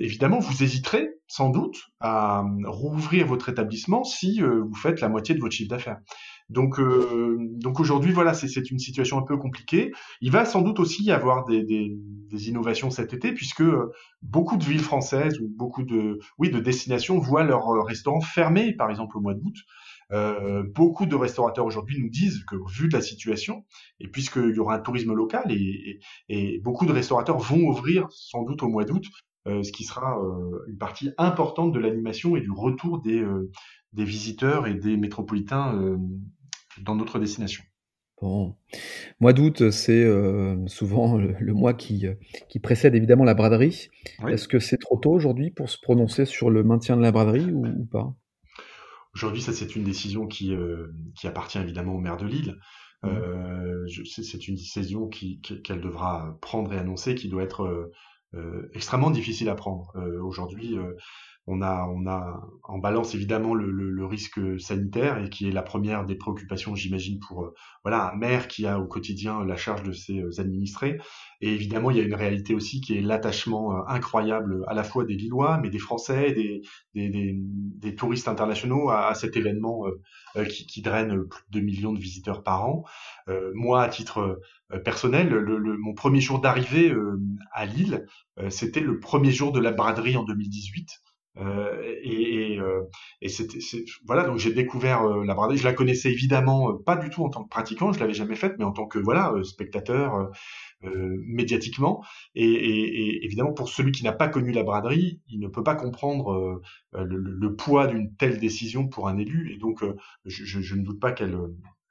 évidemment, 0.00 0.40
vous 0.40 0.64
hésiterez 0.64 1.10
sans 1.28 1.50
doute 1.50 1.78
à 2.00 2.44
rouvrir 2.64 3.24
votre 3.24 3.48
établissement 3.48 4.02
si 4.02 4.40
vous 4.40 4.74
faites 4.74 5.00
la 5.00 5.08
moitié 5.08 5.36
de 5.36 5.40
votre 5.40 5.54
chiffre 5.54 5.70
d'affaires. 5.70 5.98
Donc, 6.50 6.80
euh, 6.80 7.36
donc 7.38 7.78
aujourd'hui, 7.78 8.10
voilà, 8.10 8.32
c'est 8.32 8.70
une 8.70 8.78
situation 8.78 9.18
un 9.18 9.22
peu 9.22 9.36
compliquée. 9.36 9.92
Il 10.22 10.30
va 10.30 10.46
sans 10.46 10.62
doute 10.62 10.80
aussi 10.80 11.04
y 11.04 11.10
avoir 11.10 11.44
des, 11.44 11.62
des, 11.62 11.94
des, 12.30 12.48
innovations 12.48 12.90
cet 12.90 13.12
été, 13.12 13.32
puisque 13.32 13.60
euh, 13.60 13.92
beaucoup 14.22 14.56
de 14.56 14.64
villes 14.64 14.80
françaises 14.80 15.38
ou 15.40 15.48
beaucoup 15.48 15.82
de, 15.82 16.20
oui, 16.38 16.48
de 16.48 16.58
destinations 16.58 17.18
voient 17.18 17.44
leurs 17.44 17.68
euh, 17.68 17.82
restaurants 17.82 18.22
fermés, 18.22 18.72
par 18.72 18.88
exemple 18.88 19.18
au 19.18 19.20
mois 19.20 19.34
d'août. 19.34 19.56
Euh, 20.10 20.62
beaucoup 20.74 21.04
de 21.04 21.14
restaurateurs 21.14 21.66
aujourd'hui 21.66 22.00
nous 22.00 22.08
disent 22.08 22.42
que 22.44 22.56
vu 22.72 22.88
la 22.88 23.02
situation, 23.02 23.66
et 24.00 24.08
puisqu'il 24.08 24.54
y 24.54 24.58
aura 24.58 24.76
un 24.76 24.80
tourisme 24.80 25.12
local, 25.12 25.52
et, 25.52 26.00
et, 26.30 26.60
beaucoup 26.60 26.86
de 26.86 26.92
restaurateurs 26.92 27.38
vont 27.38 27.68
ouvrir 27.68 28.06
sans 28.10 28.42
doute 28.44 28.62
au 28.62 28.68
mois 28.68 28.84
d'août, 28.84 29.04
euh, 29.46 29.62
ce 29.62 29.70
qui 29.70 29.84
sera 29.84 30.18
une 30.66 30.78
partie 30.78 31.10
importante 31.18 31.72
de 31.72 31.78
l'animation 31.78 32.36
et 32.36 32.40
du 32.40 32.50
retour 32.50 33.02
des, 33.02 33.22
des 33.92 34.04
visiteurs 34.04 34.66
et 34.66 34.74
des 34.74 34.96
métropolitains 34.96 35.98
dans 36.82 36.94
notre 36.94 37.18
destination. 37.18 37.64
Bon, 38.20 38.56
mois 39.20 39.32
d'août, 39.32 39.70
c'est 39.70 40.04
souvent 40.66 41.16
le, 41.16 41.54
mois 41.54 41.72
qui, 41.72 42.06
qui 42.48 42.58
précède 42.58 42.96
évidemment 42.96 43.22
la 43.22 43.34
braderie. 43.34 43.90
Est-ce 44.26 44.48
que 44.48 44.58
c'est 44.58 44.78
trop 44.78 44.96
tôt 44.96 45.12
aujourd'hui 45.12 45.50
pour 45.50 45.70
se 45.70 45.78
prononcer 45.80 46.24
sur 46.24 46.50
le 46.50 46.64
maintien 46.64 46.96
de 46.96 47.02
la 47.02 47.12
braderie 47.12 47.52
ou, 47.52 47.86
pas? 47.86 48.12
Aujourd'hui, 49.14 49.40
ça 49.40 49.52
c'est 49.52 49.76
une 49.76 49.84
décision 49.84 50.26
qui, 50.26 50.52
qui 51.14 51.28
appartient 51.28 51.58
évidemment 51.58 51.94
au 51.94 52.00
maire 52.00 52.16
de 52.16 52.26
Lille. 52.26 52.56
Mmh. 53.04 53.86
c'est 54.04 54.48
une 54.48 54.56
décision 54.56 55.08
qu'elle 55.08 55.80
devra 55.80 56.36
prendre 56.40 56.72
et 56.72 56.78
annoncer, 56.78 57.14
qui 57.14 57.28
doit 57.28 57.44
être 57.44 57.92
extrêmement 58.74 59.12
difficile 59.12 59.48
à 59.48 59.54
prendre. 59.54 59.92
Aujourd'hui, 60.24 60.76
on 61.48 61.62
a, 61.62 61.88
on 61.88 62.06
a 62.06 62.40
en 62.62 62.78
balance 62.78 63.14
évidemment 63.14 63.54
le, 63.54 63.70
le, 63.70 64.06
risque 64.06 64.38
sanitaire 64.60 65.18
et 65.22 65.28
qui 65.28 65.48
est 65.48 65.52
la 65.52 65.62
première 65.62 66.04
des 66.04 66.14
préoccupations, 66.14 66.74
j'imagine, 66.74 67.18
pour 67.18 67.44
euh, 67.44 67.54
voilà 67.84 68.10
un 68.10 68.16
maire 68.16 68.48
qui 68.48 68.66
a 68.66 68.78
au 68.78 68.86
quotidien 68.86 69.44
la 69.44 69.56
charge 69.56 69.82
de 69.82 69.92
ses 69.92 70.20
euh, 70.20 70.40
administrés. 70.40 70.98
Et 71.40 71.52
évidemment, 71.52 71.90
il 71.90 71.96
y 71.96 72.00
a 72.00 72.04
une 72.04 72.14
réalité 72.14 72.54
aussi 72.54 72.80
qui 72.80 72.96
est 72.96 73.00
l'attachement 73.00 73.76
euh, 73.76 73.82
incroyable 73.88 74.64
à 74.68 74.74
la 74.74 74.82
fois 74.82 75.04
des 75.04 75.14
Lillois, 75.14 75.58
mais 75.58 75.70
des 75.70 75.78
Français, 75.78 76.32
des, 76.32 76.62
des, 76.94 77.08
des, 77.08 77.34
des 77.36 77.94
touristes 77.94 78.28
internationaux 78.28 78.90
à, 78.90 79.14
cet 79.14 79.36
événement 79.36 79.84
qui, 80.48 80.66
qui, 80.66 80.82
draine 80.82 81.24
plus 81.24 81.42
de 81.50 81.60
2 81.60 81.64
millions 81.64 81.92
de 81.92 81.98
visiteurs 81.98 82.42
par 82.42 82.66
an. 82.66 82.84
moi, 83.54 83.82
à 83.82 83.88
titre 83.88 84.40
personnel, 84.84 85.28
le, 85.28 85.76
mon 85.78 85.94
premier 85.94 86.20
jour 86.20 86.40
d'arrivée 86.40 86.94
à 87.52 87.66
Lille, 87.66 88.06
c'était 88.50 88.80
le 88.80 89.00
premier 89.00 89.32
jour 89.32 89.52
de 89.52 89.60
la 89.60 89.72
braderie 89.72 90.16
en 90.16 90.24
2018. 90.24 91.02
Euh, 91.40 91.94
et, 92.02 92.58
euh, 92.58 92.82
et 93.20 93.28
c'était 93.28 93.58
voilà 94.06 94.24
donc 94.24 94.38
j'ai 94.38 94.52
découvert 94.52 95.02
euh, 95.02 95.24
la 95.24 95.34
braderie. 95.34 95.58
Je 95.58 95.64
la 95.64 95.72
connaissais 95.72 96.10
évidemment 96.10 96.74
pas 96.74 96.96
du 96.96 97.10
tout 97.10 97.24
en 97.24 97.30
tant 97.30 97.44
que 97.44 97.48
pratiquant 97.48 97.92
je 97.92 98.00
l'avais 98.00 98.14
jamais 98.14 98.34
faite 98.34 98.54
mais 98.58 98.64
en 98.64 98.72
tant 98.72 98.86
que 98.86 98.98
voilà 98.98 99.32
spectateur 99.44 100.30
médiatiquement. 100.82 102.04
Et, 102.34 102.44
et, 102.44 103.24
évidemment 103.24 103.52
pour 103.52 103.68
celui 103.68 103.92
qui 103.92 104.04
n'a 104.04 104.12
pas 104.12 104.28
connu 104.28 104.52
la 104.52 104.62
braderie 104.64 105.20
il 105.28 105.40
ne 105.40 105.48
peut 105.48 105.64
pas 105.64 105.74
comprendre 105.76 106.60
le, 106.92 107.16
le, 107.16 107.56
poids 107.56 107.86
d'une 107.86 108.14
telle 108.16 108.38
décision 108.38 108.88
pour 108.88 109.08
un 109.08 109.16
élu. 109.18 109.52
Et 109.54 109.58
donc 109.58 109.84
je, 110.24 110.44
je, 110.44 110.60
je, 110.60 110.74
ne 110.74 110.82
doute 110.82 111.00
pas 111.00 111.12
qu'elle 111.12 111.36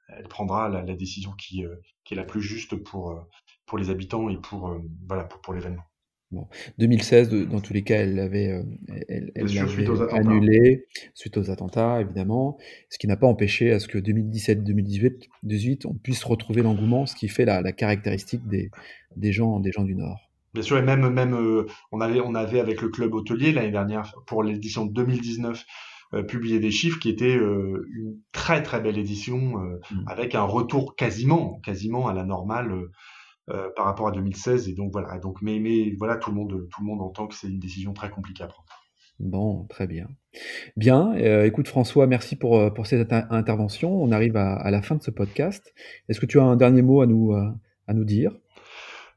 elle 0.08 0.28
prendra 0.28 0.68
la, 0.68 0.82
la 0.82 0.94
décision 0.94 1.32
qui, 1.32 1.64
qui 2.04 2.14
est 2.14 2.16
la 2.16 2.24
plus 2.24 2.42
juste 2.42 2.76
pour 2.76 3.26
pour 3.66 3.78
les 3.78 3.90
habitants 3.90 4.28
et 4.28 4.36
pour 4.38 4.74
voilà 5.06 5.24
pour, 5.24 5.40
pour 5.40 5.54
l'événement 5.54 5.84
Bon, 6.30 6.46
2016, 6.76 7.30
dans 7.46 7.60
tous 7.60 7.72
les 7.72 7.82
cas, 7.82 7.96
elle 7.96 8.14
l'avait, 8.14 8.48
euh, 8.50 8.62
elle, 9.08 9.32
annulé 10.12 10.86
suite 11.14 11.38
aux 11.38 11.50
attentats, 11.50 12.02
évidemment, 12.02 12.58
ce 12.90 12.98
qui 12.98 13.06
n'a 13.06 13.16
pas 13.16 13.26
empêché 13.26 13.72
à 13.72 13.78
ce 13.78 13.88
que 13.88 13.96
2017-2018, 13.96 15.28
18, 15.44 15.86
on 15.86 15.94
puisse 15.94 16.22
retrouver 16.24 16.60
l'engouement, 16.60 17.06
ce 17.06 17.14
qui 17.14 17.28
fait 17.28 17.46
la, 17.46 17.62
la 17.62 17.72
caractéristique 17.72 18.46
des, 18.46 18.70
des, 19.16 19.32
gens, 19.32 19.58
des 19.58 19.72
gens 19.72 19.84
du 19.84 19.94
Nord. 19.94 20.28
Bien 20.52 20.62
sûr, 20.62 20.76
et 20.76 20.82
même, 20.82 21.08
même 21.08 21.32
euh, 21.32 21.64
on, 21.92 22.00
avait, 22.02 22.20
on 22.20 22.34
avait 22.34 22.60
avec 22.60 22.82
le 22.82 22.90
club 22.90 23.14
hôtelier 23.14 23.52
l'année 23.52 23.70
dernière, 23.70 24.14
pour 24.26 24.42
l'édition 24.42 24.84
2019, 24.84 25.64
euh, 26.12 26.22
publié 26.22 26.60
des 26.60 26.70
chiffres 26.70 26.98
qui 26.98 27.08
étaient 27.08 27.36
une 27.36 28.18
très 28.32 28.62
très 28.62 28.82
belle 28.82 28.98
édition, 28.98 29.58
mmh. 29.58 30.04
avec 30.06 30.34
un 30.34 30.42
retour 30.42 30.94
quasiment, 30.94 31.58
quasiment 31.64 32.06
à 32.06 32.12
la 32.12 32.24
normale 32.24 32.70
euh, 33.50 33.70
par 33.74 33.86
rapport 33.86 34.08
à 34.08 34.12
2016. 34.12 34.68
Et 34.68 34.74
donc 34.74 34.92
voilà. 34.92 35.18
Donc, 35.18 35.40
mais, 35.42 35.58
mais 35.58 35.94
voilà, 35.98 36.16
tout 36.16 36.30
le 36.30 36.36
monde, 36.36 36.68
tout 36.70 36.80
le 36.80 36.86
monde 36.86 37.00
entend 37.00 37.26
que 37.26 37.34
c'est 37.34 37.48
une 37.48 37.58
décision 37.58 37.92
très 37.92 38.10
compliquée 38.10 38.44
à 38.44 38.46
prendre. 38.46 38.68
Bon, 39.20 39.64
très 39.64 39.86
bien. 39.86 40.06
Bien, 40.76 41.14
euh, 41.16 41.44
écoute 41.44 41.66
François, 41.66 42.06
merci 42.06 42.36
pour, 42.36 42.56
euh, 42.56 42.70
pour 42.70 42.86
cette 42.86 43.12
intervention. 43.12 43.90
On 44.00 44.12
arrive 44.12 44.36
à, 44.36 44.54
à, 44.54 44.70
la 44.70 44.80
fin 44.82 44.94
de 44.94 45.02
ce 45.02 45.10
podcast. 45.10 45.74
Est-ce 46.08 46.20
que 46.20 46.26
tu 46.26 46.38
as 46.38 46.44
un 46.44 46.56
dernier 46.56 46.82
mot 46.82 47.00
à 47.00 47.06
nous, 47.06 47.32
à 47.32 47.94
nous 47.94 48.04
dire? 48.04 48.32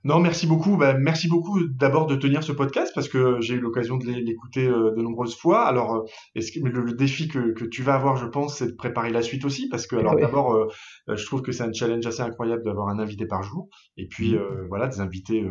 Non, 0.04 0.20
merci 0.20 0.48
beaucoup. 0.48 0.78
Ben, 0.78 0.98
merci 0.98 1.28
beaucoup 1.28 1.64
d'abord 1.68 2.08
de 2.08 2.16
tenir 2.16 2.44
ce 2.44 2.52
podcast 2.52 2.92
parce 2.96 3.08
que 3.08 3.40
j'ai 3.40 3.54
eu 3.56 3.60
l'occasion 3.60 3.98
de 3.98 4.06
l'écouter 4.06 4.66
euh, 4.66 4.92
de 4.96 5.02
nombreuses 5.02 5.36
fois. 5.36 5.62
Alors, 5.68 5.94
euh, 5.94 6.04
est-ce 6.36 6.52
que 6.52 6.60
le, 6.60 6.94
défi 6.94 7.28
que, 7.28 7.54
que, 7.54 7.66
tu 7.66 7.84
vas 7.84 7.94
avoir, 7.94 8.16
je 8.16 8.26
pense, 8.26 8.58
c'est 8.58 8.68
de 8.68 8.76
préparer 8.76 9.12
la 9.12 9.22
suite 9.22 9.46
aussi 9.46 9.70
parce 9.70 9.86
que, 9.86 9.96
alors, 9.96 10.16
d'abord, 10.16 10.54
euh, 10.54 10.68
je 11.08 11.24
trouve 11.26 11.44
que 11.44 11.52
c'est 11.52 11.64
un 11.64 11.72
challenge 11.72 12.06
assez 12.06 12.22
incroyable 12.22 12.64
d'avoir 12.64 12.88
un 12.90 12.98
invité 12.98 13.28
par 13.28 13.44
jour 13.44 13.68
et 13.98 14.08
puis 14.08 14.34
mmh. 14.34 14.68
voilà 14.70 14.88
des 14.88 15.02
invités 15.02 15.46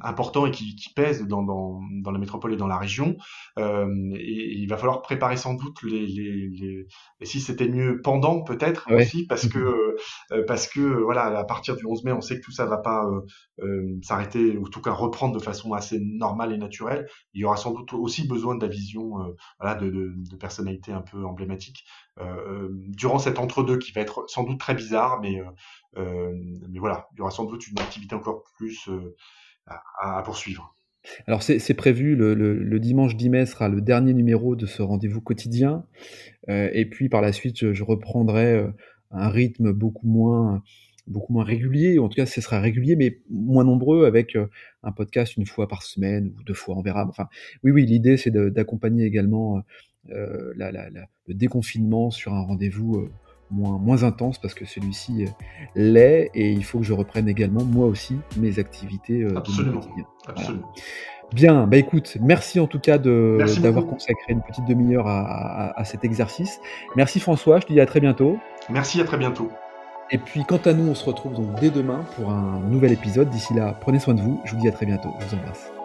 importants 0.00 0.46
et 0.46 0.50
qui, 0.50 0.76
qui 0.76 0.92
pèsent 0.94 1.26
dans, 1.26 1.42
dans, 1.42 1.80
dans, 2.02 2.10
la 2.10 2.18
métropole 2.18 2.52
et 2.52 2.56
dans 2.56 2.68
la 2.68 2.78
région. 2.78 3.16
Et, 3.58 4.58
il 4.58 4.66
va 4.68 4.76
falloir 4.76 5.02
préparer 5.02 5.36
sans 5.36 5.54
doute 5.54 5.82
les, 5.82 6.06
les, 6.06 6.48
les... 6.48 6.86
et 7.20 7.26
si 7.26 7.40
c'était 7.40 7.68
mieux 7.68 8.00
pendant 8.02 8.42
peut-être 8.42 8.86
aussi 8.92 9.26
parce 9.26 9.48
que 9.48 9.96
parce 10.46 10.66
que 10.68 10.80
voilà 10.80 11.24
à 11.38 11.44
partir 11.44 11.76
du 11.76 11.84
11 11.86 12.04
mai, 12.04 12.12
on 12.12 12.20
sait 12.20 12.36
que 12.36 12.44
tout 12.44 12.52
ça 12.52 12.66
va 12.66 12.78
pas 12.78 13.04
euh, 13.06 13.20
euh, 13.62 13.98
s'arrêter, 14.02 14.56
ou 14.56 14.66
en 14.66 14.70
tout 14.70 14.80
cas 14.80 14.92
reprendre 14.92 15.34
de 15.34 15.42
façon 15.42 15.72
assez 15.72 15.98
normale 16.00 16.52
et 16.52 16.58
naturelle. 16.58 17.08
Il 17.34 17.40
y 17.40 17.44
aura 17.44 17.56
sans 17.56 17.72
doute 17.72 17.92
aussi 17.92 18.26
besoin 18.26 18.56
de 18.56 18.64
la 18.64 18.70
vision 18.70 19.20
euh, 19.20 19.34
voilà, 19.60 19.74
de, 19.76 19.90
de, 19.90 20.12
de, 20.16 20.36
personnalités 20.36 20.92
un 20.92 21.02
peu 21.02 21.24
emblématiques 21.24 21.84
durant 22.88 23.18
cet 23.18 23.38
entre-deux 23.38 23.78
qui 23.78 23.92
va 23.92 24.00
être 24.00 24.24
sans 24.28 24.44
doute 24.44 24.58
très 24.58 24.74
bizarre, 24.74 25.20
mais, 25.20 25.42
mais 25.96 26.78
voilà, 26.78 27.08
il 27.12 27.18
y 27.18 27.20
aura 27.20 27.30
sans 27.30 27.44
doute 27.44 27.66
une 27.68 27.78
activité 27.78 28.14
encore 28.14 28.44
plus 28.56 28.88
à, 29.66 30.22
poursuivre. 30.24 30.74
Alors 31.26 31.42
c'est 31.42 31.74
prévu, 31.74 32.16
le, 32.16 32.78
dimanche 32.80 33.16
10 33.16 33.28
mai 33.30 33.46
sera 33.46 33.68
le 33.68 33.80
dernier 33.80 34.14
numéro 34.14 34.56
de 34.56 34.66
ce 34.66 34.82
rendez-vous 34.82 35.20
quotidien. 35.20 35.84
Euh, 36.48 36.70
et 36.72 36.86
puis 36.86 37.08
par 37.08 37.20
la 37.20 37.32
suite, 37.32 37.72
je, 37.72 37.82
reprendrai 37.84 38.66
un 39.10 39.28
rythme 39.28 39.72
beaucoup 39.72 40.06
moins 40.06 40.62
beaucoup 41.06 41.32
moins 41.32 41.44
régulier, 41.44 41.98
en 41.98 42.08
tout 42.08 42.16
cas 42.16 42.26
ce 42.26 42.40
sera 42.40 42.60
régulier, 42.60 42.96
mais 42.96 43.20
moins 43.30 43.64
nombreux 43.64 44.06
avec 44.06 44.36
euh, 44.36 44.46
un 44.82 44.92
podcast 44.92 45.36
une 45.36 45.46
fois 45.46 45.68
par 45.68 45.82
semaine 45.82 46.32
ou 46.36 46.42
deux 46.42 46.54
fois, 46.54 46.76
on 46.76 46.82
verra. 46.82 47.06
Enfin, 47.08 47.28
oui, 47.62 47.70
oui, 47.70 47.86
l'idée 47.86 48.16
c'est 48.16 48.30
d'accompagner 48.30 49.04
également 49.04 49.58
euh, 49.58 49.60
la, 50.56 50.72
la, 50.72 50.90
la, 50.90 51.06
le 51.26 51.34
déconfinement 51.34 52.10
sur 52.10 52.34
un 52.34 52.42
rendez-vous 52.42 52.96
euh, 52.96 53.10
moins, 53.50 53.78
moins 53.78 54.02
intense 54.02 54.38
parce 54.38 54.54
que 54.54 54.64
celui-ci 54.64 55.26
l'est 55.74 56.30
et 56.34 56.50
il 56.50 56.64
faut 56.64 56.78
que 56.78 56.84
je 56.84 56.92
reprenne 56.92 57.28
également 57.28 57.64
moi 57.64 57.86
aussi 57.86 58.16
mes 58.36 58.58
activités 58.58 59.26
absolument, 59.34 59.80
de. 59.80 60.60
Bien, 61.34 61.66
bah 61.66 61.76
écoute, 61.76 62.18
merci 62.20 62.60
en 62.60 62.68
tout 62.68 62.78
cas 62.78 62.98
d'avoir 62.98 63.86
consacré 63.86 64.32
une 64.32 64.42
petite 64.42 64.64
demi-heure 64.64 65.08
à, 65.08 65.20
à, 65.22 65.80
à, 65.80 65.84
cet 65.84 66.04
exercice. 66.04 66.60
Merci 66.94 67.18
François, 67.18 67.58
je 67.60 67.66
te 67.66 67.72
dis 67.72 67.80
à 67.80 67.86
très 67.86 68.00
bientôt. 68.00 68.38
Merci, 68.68 69.00
à 69.00 69.04
très 69.04 69.18
bientôt. 69.18 69.50
Et 70.10 70.18
puis 70.18 70.44
quant 70.44 70.60
à 70.64 70.72
nous, 70.72 70.88
on 70.88 70.94
se 70.94 71.04
retrouve 71.04 71.34
donc 71.34 71.58
dès 71.60 71.70
demain 71.70 72.04
pour 72.16 72.30
un 72.30 72.60
nouvel 72.60 72.92
épisode. 72.92 73.28
D'ici 73.28 73.54
là, 73.54 73.76
prenez 73.80 73.98
soin 73.98 74.14
de 74.14 74.20
vous. 74.20 74.40
Je 74.44 74.54
vous 74.54 74.60
dis 74.60 74.68
à 74.68 74.72
très 74.72 74.86
bientôt. 74.86 75.10
Je 75.20 75.26
vous 75.26 75.34
embrasse. 75.34 75.75